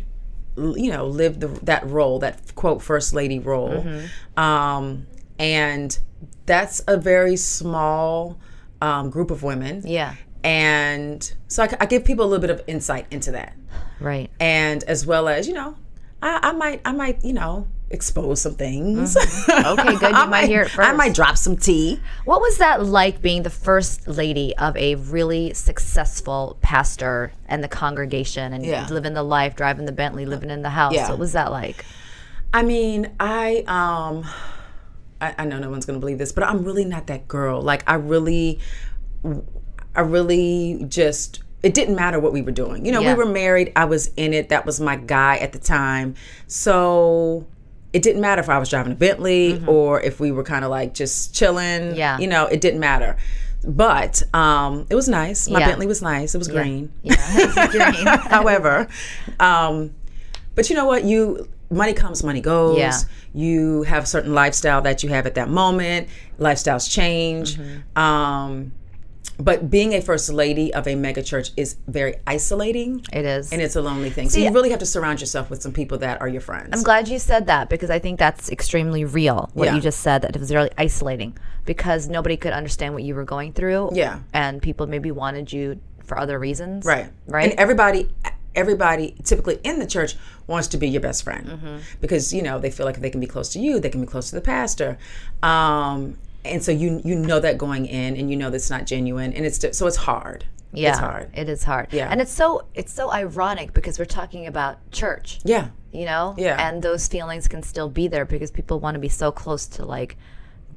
[0.58, 4.40] you know, lived the, that role, that quote first lady role, Mm-hmm.
[4.40, 5.98] um, and
[6.46, 8.38] that's a very small
[8.82, 9.84] um, group of women.
[9.86, 10.16] Yeah.
[10.44, 13.54] And so I give people a little bit of insight into that,
[14.00, 14.30] Right.
[14.40, 15.76] and as well as you know,
[16.22, 17.68] I, I might, I might, you know.
[17.90, 19.16] Expose some things.
[19.16, 20.02] Okay, good.
[20.02, 22.00] You I might hear it first I might drop some tea.
[22.26, 27.68] What was that like being the first lady of a really successful pastor and the
[27.68, 28.88] congregation and Yeah.
[28.90, 30.96] living the life, driving the Bentley, living in the house?
[30.96, 31.08] Yeah.
[31.10, 31.86] What was that like?
[32.52, 34.26] I mean, I um
[35.22, 37.62] I, I know no one's gonna believe this, but I'm really not that girl.
[37.62, 38.60] Like I really
[39.96, 42.86] I really just it didn't matter what we were doing.
[42.86, 43.14] You know, Yeah.
[43.14, 46.16] we were married, I was in it, that was my guy at the time.
[46.48, 47.46] So
[47.94, 50.72] it didn't matter if I was driving a Bentley or if we were kind of
[50.72, 51.82] like just chilling.
[51.92, 51.96] Mm-hmm.
[51.96, 52.20] Yeah.
[52.20, 53.16] You know, it didn't matter.
[53.66, 55.48] But um, it was nice.
[55.50, 55.68] My Yeah.
[55.68, 56.36] Bentley was nice.
[56.36, 56.92] It was green.
[57.02, 57.16] Yeah.
[57.72, 58.06] Green.
[58.08, 58.90] However,
[59.40, 59.94] um,
[60.56, 61.06] but you know what?
[61.06, 62.78] You money comes, money goes.
[62.78, 62.98] Yeah.
[63.34, 66.10] You have a certain lifestyle that you have at that moment.
[66.40, 67.56] Lifestyles change.
[67.58, 67.98] Mm-hmm.
[67.98, 68.74] Um,
[69.40, 73.04] but being a first lady of a mega church is very isolating.
[73.12, 73.52] It is.
[73.52, 74.30] And it's a lonely thing.
[74.30, 76.70] so See, you really have to surround yourself with some people that are your friends.
[76.74, 79.50] I'm glad you said that because I think that's extremely real.
[79.54, 79.76] What Yeah.
[79.76, 83.24] you just said that it was really isolating because nobody could understand what you were
[83.26, 83.90] going through.
[83.94, 84.20] Yeah.
[84.34, 86.86] and people maybe wanted you for other reasons.
[86.86, 87.08] Right.
[87.28, 87.50] right.
[87.52, 88.10] And everybody
[88.56, 90.16] everybody typically in the church
[90.46, 91.78] wants to be your best friend Mm-hmm.
[92.02, 94.06] because you know they feel like they can be close to you they can be
[94.06, 95.00] close to the pastor
[95.42, 99.34] um and so you you know that going in, and you know that's not genuine,
[99.34, 100.46] and it's so it's hard.
[100.76, 101.30] Yeah, it's hard.
[101.36, 101.94] It is hard.
[101.94, 102.10] Yeah.
[102.10, 105.40] and it's so it's so ironic because we're talking about church.
[105.44, 106.68] yeah, you know Yeah.
[106.68, 109.86] and those feelings can still be there because people want to be so close to
[109.86, 110.18] like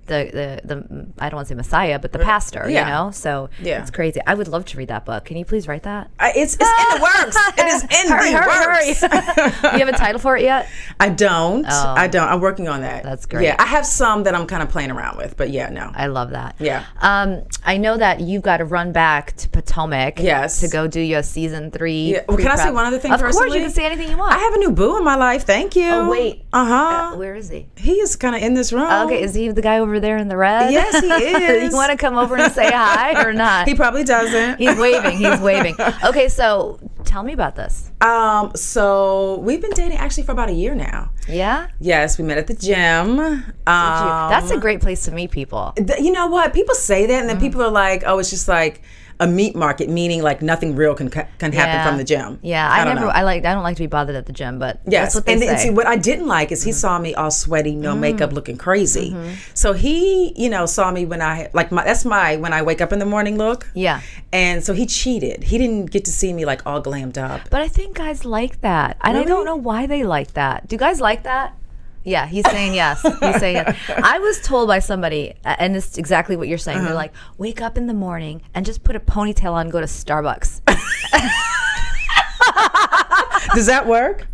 [0.07, 2.81] the the, the I don't want to say Messiah, but the pastor, yeah.
[2.81, 3.11] you know.
[3.11, 3.81] So Yeah.
[3.81, 4.21] it's crazy.
[4.27, 5.25] I would love to read that book.
[5.25, 6.11] Can you please write that?
[6.19, 7.37] I, it's it's in the works.
[7.59, 9.01] It is in hurry, the hurry, works.
[9.01, 9.73] hurry.
[9.79, 10.69] you have a title for it yet?
[11.01, 11.67] I don't.
[11.67, 12.29] I don't.
[12.29, 13.05] I'm working on that.
[13.05, 13.09] Oh.
[13.09, 13.45] That's great.
[13.45, 15.91] Yeah, I have some that I'm kind of playing around with, but yeah, no.
[15.95, 16.57] I love that.
[16.59, 16.85] Yeah.
[17.01, 20.21] Um, I know that you've got to run back to Potomac.
[20.21, 20.61] Yes.
[20.61, 22.13] To go do your season three.
[22.13, 22.25] Yeah.
[22.29, 24.33] Well, can I say one other thing Of course, you can say anything you want.
[24.35, 25.45] I have a new boo in my life.
[25.45, 25.89] Thank you.
[25.89, 26.45] Oh wait.
[26.53, 27.13] Uh huh.
[27.15, 27.67] Uh, where is he?
[27.77, 28.91] he is kind of in this room.
[29.07, 30.73] Okay, is he the guy over there in the red?
[30.73, 31.71] Yes, he is.
[31.73, 33.67] you want to come over and say hi or not?
[33.69, 34.59] He probably doesn't.
[34.59, 35.17] He's waving.
[35.19, 35.77] He's waving.
[36.05, 37.91] Okay, so tell me about this.
[38.01, 38.53] Um.
[38.55, 41.11] So we've been dating actually for about a year now.
[41.29, 41.69] Yeah?
[41.81, 43.19] Yes, we met at the gym.
[43.19, 45.73] Um, That's a great place to meet people.
[45.77, 46.53] th- you know what?
[46.55, 48.83] People say that, and then people are like, "Oh, it's just like
[49.21, 52.39] a meat market," meaning like nothing real can can happen from the gym.
[52.43, 53.07] Yeah, I, don't never.
[53.07, 53.13] know.
[53.13, 53.45] I like.
[53.45, 55.43] I don't like to be bothered at the gym, but Yes, that's what they and,
[55.43, 55.49] say.
[55.49, 56.77] and see what I didn't like is he mm-hmm.
[56.77, 58.01] saw me all sweaty, no mm-hmm.
[58.01, 59.11] makeup, looking crazy.
[59.11, 59.35] Mm-hmm.
[59.55, 62.81] So he, you know, saw me when I like my that's my when I wake
[62.81, 63.69] up in the morning look.
[63.75, 64.01] Yeah.
[64.33, 65.45] and so he cheated.
[65.45, 67.49] He didn't get to see me like all glammed up.
[67.51, 70.69] but I think guys like that, and I don't know why they like that.
[70.69, 71.57] Do guys like that?
[72.07, 73.03] Yeah, he's saying yes.
[73.03, 73.77] He's saying yes.
[74.03, 76.79] I was told by somebody, and it's exactly what you're saying.
[76.79, 76.87] Uh-huh.
[76.87, 79.81] They're like, wake up in the morning and just put a ponytail on, and go
[79.81, 80.61] to Starbucks.
[83.55, 84.29] Does that work?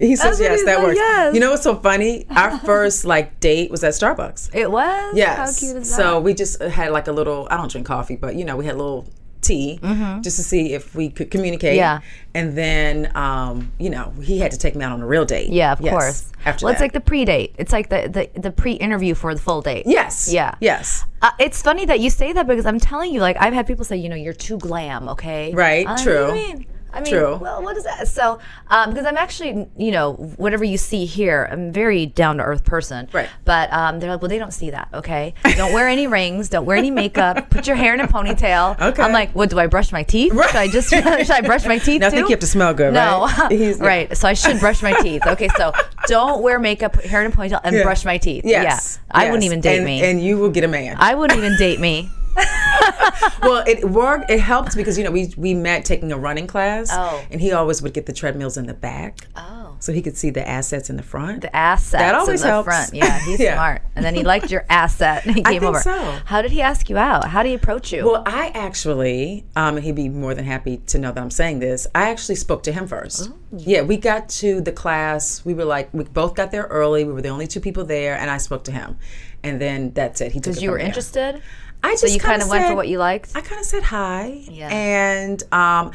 [0.00, 0.96] He says yes, that works.
[0.96, 1.34] yes.
[1.34, 2.26] You know what's so funny?
[2.30, 4.52] Our first like date was at Starbucks.
[4.52, 5.16] It was.
[5.16, 5.36] Yes.
[5.36, 5.96] How cute is that?
[5.96, 7.46] So we just had like a little.
[7.48, 9.06] I don't drink coffee, but you know, we had a little
[9.44, 9.78] tea
[10.22, 11.72] just to see if we could communicate.
[11.78, 12.02] Mm-hmm.
[12.02, 12.34] Yeah.
[12.34, 15.50] And then, um, you know, he had to take me out on a real date.
[15.52, 16.32] Yeah, of Yes, course.
[16.44, 16.76] After well, that.
[16.76, 17.54] it's like the pre-date.
[17.58, 19.84] It's like the the, the pre-interview for the full date.
[19.86, 20.32] yes.
[20.32, 20.54] Yeah.
[20.60, 21.04] Yes.
[21.22, 23.84] Uh, it's funny that you say that because I'm telling you, like I've had people
[23.84, 25.08] say, you know, you're too glam.
[25.10, 25.52] Okay.
[25.54, 26.26] Right, I'm true.
[26.28, 26.66] You mean?
[26.94, 27.36] I mean, True.
[27.36, 28.06] well, what is that?
[28.08, 32.36] So, um, because I'm actually, you know, whatever you see here, I'm a very down
[32.38, 33.08] to earth person.
[33.12, 33.28] Right.
[33.44, 34.88] But um, they're like, well, they don't see that.
[34.94, 35.34] Okay.
[35.56, 36.48] Don't wear any rings.
[36.48, 37.50] Don't wear any makeup.
[37.50, 38.80] Put your hair in a ponytail.
[38.80, 39.02] Okay.
[39.02, 39.50] I'm like, what?
[39.50, 40.32] Do I brush my teeth?
[40.32, 40.48] Right.
[40.48, 40.88] Should I just
[41.26, 43.26] should I brush my teeth No, I think you have to smell good, no.
[43.26, 43.76] right?
[43.80, 44.16] Right.
[44.16, 45.22] So I should brush my teeth.
[45.26, 45.48] Okay.
[45.56, 45.72] So
[46.06, 47.82] don't wear makeup, hair in a ponytail, and Yeah.
[47.82, 48.44] brush my teeth.
[48.44, 49.00] Yes.
[49.08, 49.10] Yeah.
[49.10, 50.02] I wouldn't even date and, me.
[50.02, 50.96] And you will get a man.
[50.98, 52.10] I wouldn't even date me.
[53.42, 54.30] well, it worked.
[54.30, 56.88] It helped because you know we we met taking a running class.
[56.92, 57.24] Oh.
[57.30, 59.26] And he always would get the treadmills in the back.
[59.36, 59.76] Oh.
[59.80, 61.42] So he could see the assets in the front.
[61.42, 62.66] The assets That always in the helps.
[62.66, 62.94] front.
[62.94, 63.54] Yeah, he's Yeah.
[63.56, 63.82] smart.
[63.96, 65.80] And then he liked your asset and he I came think over.
[65.80, 66.18] so.
[66.24, 67.28] How did he ask you out?
[67.28, 68.04] How did he approach you?
[68.06, 71.58] Well, I actually, um, and he'd be more than happy to know that I'm saying
[71.58, 71.86] this.
[71.94, 73.30] I actually spoke to him first.
[73.52, 75.44] Yeah, we got to the class.
[75.44, 77.04] We were like, we both got there early.
[77.04, 78.96] We were the only two people there, and I spoke to him.
[79.42, 80.32] And then that's it.
[80.32, 80.86] He took because you were there.
[80.86, 81.42] interested?
[81.84, 83.32] I just So you kind kinda went for what you liked?
[83.36, 84.42] I kind of said hi.
[84.50, 84.68] Yeah.
[84.72, 85.92] And um,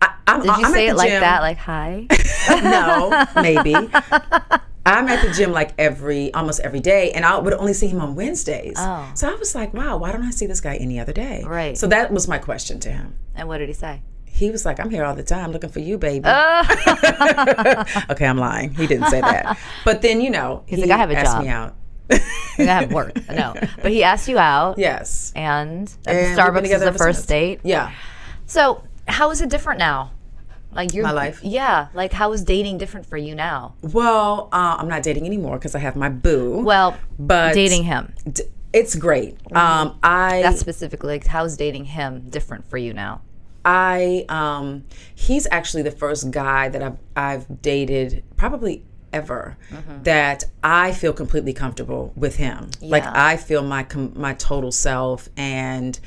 [0.00, 1.40] I, I'm, Did you I'm say it like that?
[1.40, 2.06] Like, hi?
[2.62, 3.74] no, maybe.
[4.86, 8.00] I'm at the gym like every almost every day, and I would only see him
[8.02, 8.76] on Wednesdays.
[8.78, 9.10] Oh.
[9.14, 11.42] So I was like, wow, why don't I see this guy any other day?
[11.46, 11.76] Right.
[11.76, 13.16] So that was my question to him.
[13.34, 14.02] and what did he say?
[14.26, 16.24] He was like, I'm here all the time looking for you, baby.
[16.26, 16.62] Oh.
[18.10, 18.74] okay, I'm lying.
[18.74, 19.58] He didn't say that.
[19.84, 21.42] But then, you know, He's he like, I have a asked job.
[21.44, 21.76] me out.
[22.58, 23.14] Have work.
[23.28, 23.54] No.
[23.82, 24.78] But he asked you out.
[24.78, 25.32] Yes.
[25.34, 27.26] And And we've the been Starbucks is the first since.
[27.26, 27.60] date.
[27.64, 27.92] Yeah.
[28.46, 30.12] So, how is it different now?
[30.72, 31.40] Like your My life?
[31.42, 31.88] Yeah.
[31.94, 33.74] Like, how is dating different for you now?
[33.82, 36.62] Well, uh, I'm not dating anymore because I have my boo.
[36.64, 38.12] Well, but dating him.
[38.30, 39.36] d- it's great.
[39.52, 43.20] Um, I That's specifically, like, how's dating him different for you now?
[43.64, 48.84] I um he's actually the first guy that I've I've dated probably
[49.14, 49.56] ever
[50.02, 52.70] that I feel completely comfortable with him.
[52.82, 55.98] Like I feel my com- my total self and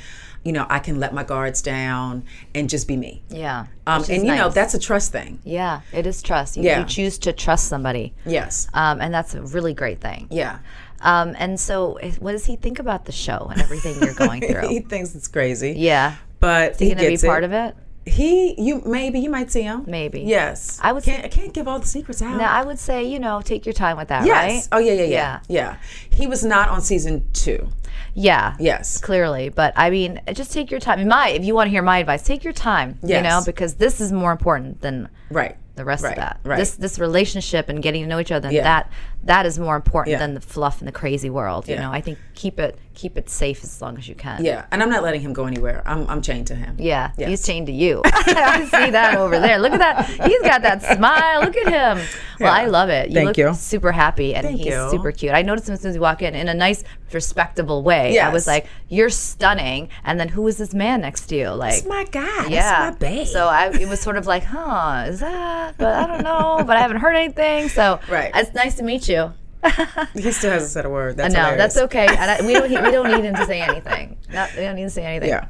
[0.44, 3.22] you know, I can let my guards down and just be me.
[3.28, 3.66] Yeah.
[3.86, 5.40] Um, and you know, that's a trust thing.
[5.44, 6.56] Yeah, it is trust.
[6.56, 6.78] You, Yeah.
[6.80, 8.14] you choose to trust somebody.
[8.24, 8.68] Yes.
[8.72, 10.28] Um, and that's a really great thing.
[10.30, 10.60] Yeah.
[11.00, 14.68] Um, and so, what does he think about the show and everything you're going through?
[14.68, 15.72] he thinks it's crazy.
[15.76, 16.14] yeah.
[16.40, 17.74] But Is he, going to be part of it?
[18.08, 19.84] He you maybe you might see him.
[19.86, 20.20] Maybe.
[20.22, 20.78] Yes.
[20.82, 22.36] I would can't say- I can't give all the secrets out.
[22.36, 24.36] No, I would say, you know, take your time with that, Yes.
[24.36, 24.68] right?
[24.72, 25.76] Oh yeah, yeah, yeah, yeah.
[26.10, 27.68] He was not on season two.
[28.14, 28.56] Yeah.
[28.58, 29.00] Yes.
[29.00, 29.48] Clearly.
[29.48, 31.06] But I mean, just take your time.
[31.08, 34.00] My, if you want to hear my advice, take your time, you know, because this
[34.00, 35.56] is more important than Right.
[35.76, 36.10] the rest right.
[36.12, 36.40] of that.
[36.42, 36.56] Right.
[36.58, 38.62] This this relationship and getting to know each other, Yeah.
[38.64, 38.90] that
[39.24, 40.18] that is more important Yeah.
[40.18, 41.68] than the fluff and the crazy world.
[41.68, 41.82] You Yeah.
[41.82, 44.44] know, I think keep it keep it safe as long as you can.
[44.44, 45.82] yeah, and I'm not letting him go anywhere.
[45.86, 46.76] I'm I'm chained to him.
[46.78, 47.28] Yeah, Yes.
[47.28, 48.02] he's chained to you.
[48.04, 49.58] I see that over there.
[49.58, 50.06] Look at that.
[50.28, 51.40] He's got that smile.
[51.42, 51.96] Look at him.
[52.40, 52.62] Well, Yeah.
[52.62, 53.08] I love it.
[53.10, 53.54] You Thank look you.
[53.54, 54.88] super happy, and Thank he's you.
[54.90, 55.32] super cute.
[55.32, 56.82] I noticed him as soon as we walk in in a nice,
[57.12, 58.18] respectable way.
[58.18, 61.50] I was like, "You're stunning." And then who is this man next to you?
[61.50, 62.46] Like, That's my guy.
[62.48, 63.26] yeah, That's my babe.
[63.26, 65.76] So I, it was sort of like, huh, is that?
[65.78, 66.64] But I don't know.
[66.66, 67.68] but I haven't heard anything.
[67.68, 68.30] So Right.
[68.34, 69.32] it's nice to meet you.
[70.14, 71.16] he still hasn't said a word.
[71.16, 71.74] That's no, hilarious.
[71.74, 72.06] that's okay.
[72.06, 74.16] And I, we don't we don't need him to say anything.
[74.32, 75.30] Not, we don't need to say anything.
[75.30, 75.48] Yeah.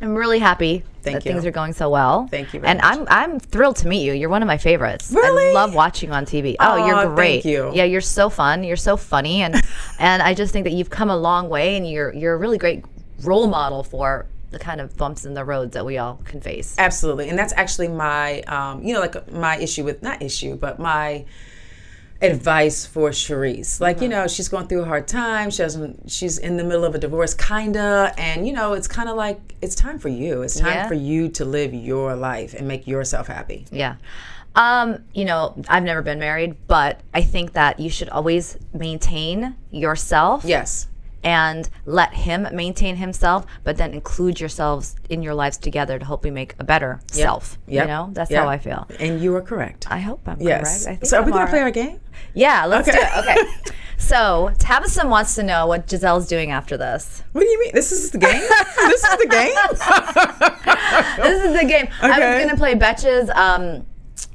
[0.00, 1.32] I'm really happy Thank that you.
[1.32, 2.28] things are going so well.
[2.28, 4.12] Thank you very and I'm I'm thrilled to meet you.
[4.12, 5.10] You're one of my favorites.
[5.10, 5.50] Really?
[5.50, 6.54] I love watching on TV.
[6.60, 7.44] Oh, Aw, you're thank great.
[7.44, 7.72] you.
[7.74, 8.62] Yeah, you're so fun.
[8.62, 9.56] You're so funny, and
[9.98, 12.58] and I just think that you've come a long way, and you're you're a really
[12.58, 12.84] great
[13.22, 16.76] role model for the kind of bumps in the roads that we all can face.
[16.78, 20.78] Absolutely, and that's actually my, um, you know, like my issue with not issue, but
[20.78, 21.24] my
[22.20, 23.80] advice for Charrisse.
[23.80, 24.02] Like, Mm-hmm.
[24.04, 25.50] you know, she's going through a hard time.
[25.50, 26.10] She doesn't.
[26.10, 29.54] She's in the middle of a divorce, kinda, and you know, it's kind of like
[29.62, 30.42] it's time for you.
[30.42, 30.88] It's time Yeah.
[30.88, 33.66] for you to live your life and make yourself happy.
[33.70, 33.96] Yeah.
[34.56, 39.54] Um, you know, I've never been married, but I think that you should always maintain
[39.70, 40.44] yourself.
[40.44, 40.88] Yes.
[41.24, 46.30] And let him maintain himself, but then include yourselves in your lives together to hopefully
[46.30, 47.58] make a better self.
[47.66, 47.82] Yep.
[47.84, 48.42] You know, that's Yep.
[48.42, 48.86] how I feel.
[49.00, 49.86] And you are correct.
[49.90, 50.84] I hope I'm yes.
[50.84, 51.06] correct.
[51.08, 51.98] So, are we I'm going to play our game?
[52.34, 52.98] Yeah, let's Okay.
[52.98, 53.18] do it.
[53.18, 53.72] Okay.
[53.98, 57.22] so Tabasum wants to know what Gizelle's doing after this.
[57.32, 57.72] What do you mean?
[57.74, 58.40] This is the game.
[58.76, 59.54] this is the game.
[61.18, 61.88] This is the game.
[62.00, 62.44] I was Okay.
[62.46, 63.84] gonna play Betches um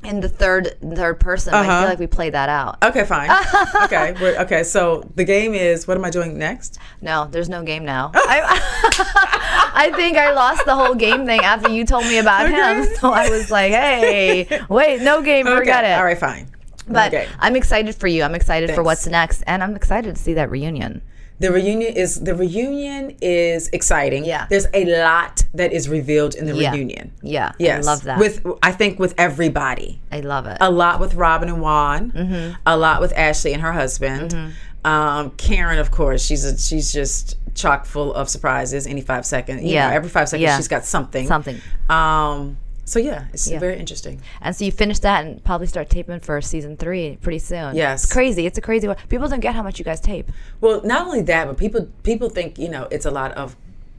[0.04, 1.52] in the third third person.
[1.52, 1.82] but I Uh-huh.
[1.82, 2.78] feel like we played that out.
[2.84, 3.30] okay, fine.
[3.84, 4.64] okay, we're, okay.
[4.64, 5.88] So the game is.
[5.88, 6.80] What am I doing next?
[7.02, 8.12] No, there's no game now.
[8.14, 12.86] I, I think I lost the whole game thing after you told me about him.
[13.00, 15.94] So I was like, hey, wait, no game, forget okay.
[15.94, 15.98] it.
[15.98, 16.50] All right, fine.
[16.88, 17.28] But okay.
[17.40, 18.24] I'm excited for you.
[18.24, 21.02] I'm excited for what's next, and I'm excited to see that reunion.
[21.40, 24.24] The reunion is the reunion is exciting.
[24.24, 24.46] Yeah.
[24.50, 26.72] There's a lot that is revealed in the Yeah.
[26.72, 27.12] reunion.
[27.22, 27.86] Yeah, Yes.
[27.86, 28.20] I love that.
[28.20, 30.00] With I think with everybody.
[30.12, 30.58] I love it.
[30.62, 32.12] A lot with Robyn and Juan.
[32.12, 32.54] Mm-hmm.
[32.66, 34.54] A lot with Ashley and her husband.
[34.86, 38.86] Um, Karen, of course, she's a, she's just chock full of surprises.
[38.86, 39.90] Any five seconds, Yeah.
[39.90, 40.58] know, every five seconds Yeah.
[40.58, 41.28] she's got something.
[41.28, 41.62] Something.
[41.90, 43.60] Um, so yeah, it's Yeah.
[43.60, 44.22] very interesting.
[44.42, 47.76] And so you finish that and probably start taping for season three pretty soon.
[47.76, 48.04] Yes.
[48.04, 48.46] It's crazy.
[48.46, 48.98] It's a crazy one.
[49.10, 50.32] People don't get how much you guys tape.
[50.62, 53.56] Well, not only that, but people people think you know it's a lot of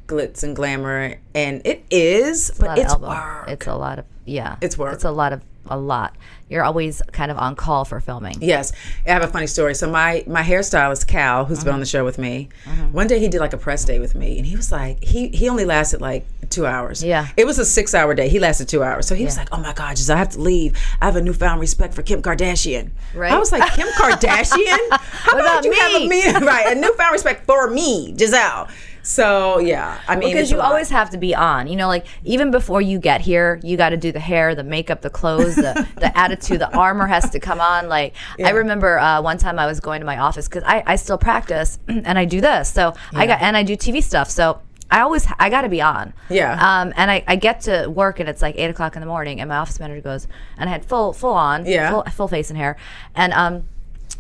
[0.06, 3.48] glitz and glamour, and it is, a but lot it's work.
[3.48, 4.56] It's a lot of yeah.
[4.60, 4.94] It's work.
[4.94, 6.14] It's a lot of a lot.
[6.48, 8.36] You're always kind of on call for filming.
[8.40, 8.72] Yes,
[9.06, 9.74] I have a funny story.
[9.74, 11.64] So my my hairstylist Cal, who's Mm-hmm.
[11.66, 12.48] been on the show with me,
[12.92, 15.28] one day he did like a press day with me, and he was like, he
[15.28, 17.02] he only lasted like two hours.
[17.02, 17.28] Yeah.
[17.36, 18.28] it was a six hour day.
[18.28, 19.06] He lasted two hours.
[19.08, 20.76] So he was like, oh my god, I have to leave.
[21.00, 22.90] I have a newfound respect for Kim Kardashian.
[23.14, 23.32] Right.
[23.32, 24.78] I was like, Kim Kardashian?
[24.90, 28.68] How What about about you have a me right a newfound respect for me, Gizelle?
[29.06, 31.66] So yeah, I mean, because you always have to be on.
[31.66, 34.64] You know, like even before you get here, you got to do the hair, the
[34.64, 37.88] makeup, the clothes, the, the attitude, the armor has to come on.
[37.88, 40.96] Like I remember uh, one time I was going to my office because I, I
[40.96, 42.72] still practice and I do this.
[42.72, 44.30] So I got and I do TV stuff.
[44.30, 46.14] So I always I got to be on.
[46.30, 46.52] Yeah.
[46.54, 49.38] Um, and I, I get to work and it's like eight o'clock in the morning
[49.38, 50.26] and my office manager goes
[50.56, 51.90] and I had full full on Yeah.
[51.90, 52.76] full, full face and hair
[53.14, 53.64] and um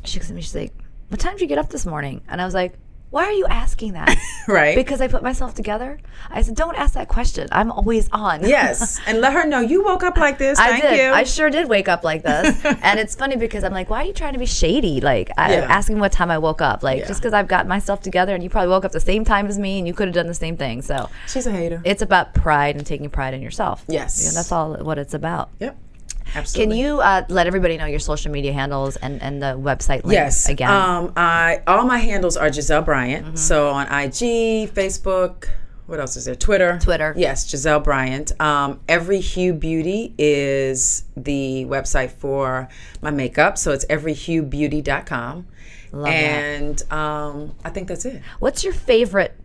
[0.04, 0.72] she looks at me she's like
[1.08, 2.74] what time did you get up this morning and I was like
[3.14, 4.16] why are you asking that
[4.48, 4.74] Right.
[4.76, 5.98] because I put myself together.
[6.30, 7.48] I said, "Don't ask that question.
[7.52, 10.58] I'm always on." Yes, and let her know you woke up like this.
[10.58, 10.96] I Thank did.
[10.98, 11.12] you.
[11.12, 14.04] I sure did wake up like this, and it's funny because I'm like, "Why are
[14.06, 15.66] you trying to be shady?" Like Yeah.
[15.78, 17.08] asking what time I woke up, like Yeah.
[17.08, 19.58] just because I've got myself together, and you probably woke up the same time as
[19.58, 20.82] me, and you could have done the same thing.
[20.82, 21.80] So She's a hater.
[21.84, 23.84] it's about pride and taking pride in yourself.
[23.88, 24.22] Yes.
[24.24, 25.50] Yeah, that's all what it's about.
[25.60, 25.76] yep.
[26.54, 30.12] Can you uh, let everybody know your social media handles and, and the website link
[30.14, 30.48] Yes.
[30.48, 30.70] again?
[30.70, 33.26] Um, I all my handles are Gizelle Bryant.
[33.26, 33.36] Mm-hmm.
[33.36, 35.48] So on IG, Facebook,
[35.86, 36.34] what else is there?
[36.34, 36.78] Twitter.
[36.82, 37.14] Twitter.
[37.16, 38.32] Yes, Gizelle Bryant.
[38.40, 42.68] Um, EveryHue Beauty is the website for
[43.02, 43.58] my makeup.
[43.58, 45.46] So it's everyhuebeauty.com.
[45.92, 46.10] Love that.
[46.10, 48.20] and um, I think that's it.
[48.40, 49.36] What's your favorite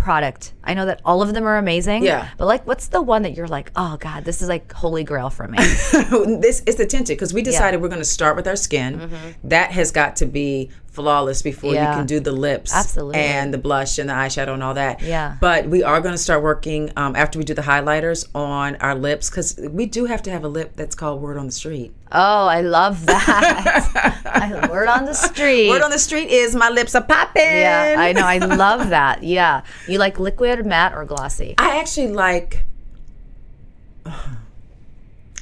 [0.00, 0.52] product?
[0.64, 2.04] I know that all of them are amazing.
[2.04, 2.28] Yeah.
[2.38, 5.30] But like, what's the one that you're like, oh God, this is like holy grail
[5.30, 5.58] for me?
[6.38, 9.00] this is the tinted because we decided we're going to start with our skin.
[9.00, 9.48] Mm-hmm.
[9.48, 10.70] That has got to be
[11.00, 11.74] flawless before.
[11.74, 11.90] Yeah.
[11.90, 13.18] you can do the lips, Absolutely.
[13.20, 15.02] and the blush and the eyeshadow and all that.
[15.02, 15.36] Yeah.
[15.40, 18.94] But we are going to start working um, after we do the highlighters on our
[18.94, 21.92] lips because we do have to have a lip that's called word on the street.
[22.12, 24.20] oh, I love that.
[24.24, 25.68] I, word on the street.
[25.70, 27.42] Word on the street is my lips are popping.
[27.42, 28.26] yeah, I know.
[28.26, 29.22] I love that.
[29.22, 29.62] Yeah.
[29.88, 31.54] You like liquid, matte, or glossy?
[31.58, 32.64] I actually like.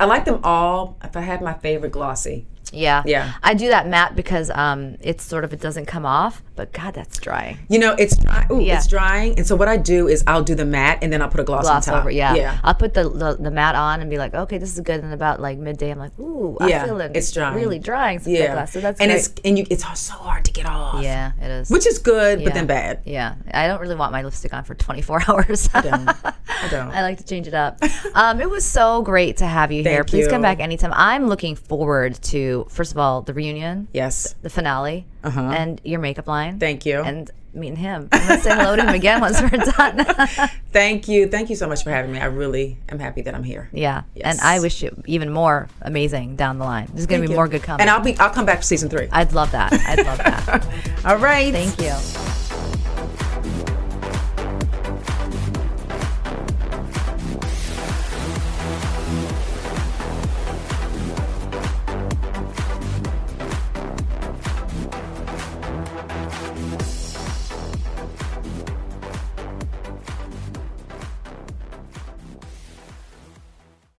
[0.00, 0.96] I like them all.
[1.02, 3.02] If I had my favorite glossy, Yeah.
[3.06, 3.32] Yeah.
[3.42, 6.94] I do that matte because um it's sort of it doesn't come off, but God,
[6.94, 7.58] that's dry.
[7.68, 8.46] You know, it's dry.
[8.50, 8.76] Ooh, Yeah.
[8.76, 9.36] it's drying.
[9.38, 11.44] And so what I do is I'll do the matte and then I'll put a
[11.44, 12.00] gloss, Gloss on top.
[12.02, 12.34] over, yeah.
[12.34, 12.58] Yeah.
[12.62, 15.02] I'll put the, the the matte on and be like, okay, this is good.
[15.02, 17.12] And about like midday, I'm like, ooh, I Yeah, feel it.
[17.14, 17.54] it's drying.
[17.56, 18.18] really drying.
[18.18, 18.52] So, Yeah.
[18.54, 18.72] glass.
[18.72, 19.18] so that's and great.
[19.18, 21.02] it's and you it's so hard to get off.
[21.02, 21.70] yeah, it is.
[21.70, 22.44] Which is good, Yeah.
[22.44, 23.00] but then bad.
[23.04, 25.68] Yeah, I don't really want my lipstick on for 24 hours.
[25.74, 26.08] I don't.
[26.08, 26.90] I don't.
[26.90, 27.78] I like to change it up.
[28.14, 29.98] Um, it was so great to have you here.
[29.98, 30.92] Thank Please come back anytime.
[30.94, 34.34] I'm looking forward to first of all the reunion, Yes.
[34.42, 35.40] the finale, uh-huh.
[35.40, 36.58] and your makeup line.
[36.58, 37.00] Thank you.
[37.02, 38.08] And meeting him.
[38.12, 40.04] I'm gonna say hello to him again once we're done.
[40.72, 41.26] Thank you.
[41.28, 42.20] Thank you so much for having me.
[42.20, 43.68] I really am happy that I'm here.
[43.72, 44.26] yeah, Yes.
[44.26, 46.88] and I wish you even more amazing down the line.
[46.92, 47.36] There's gonna Thank be you.
[47.36, 47.80] more good coming.
[47.80, 49.08] And I'll be I'll come back for season three.
[49.10, 49.72] I'd love that.
[49.72, 50.66] I'd love that.
[51.06, 51.52] All right.
[51.52, 52.47] Thank you.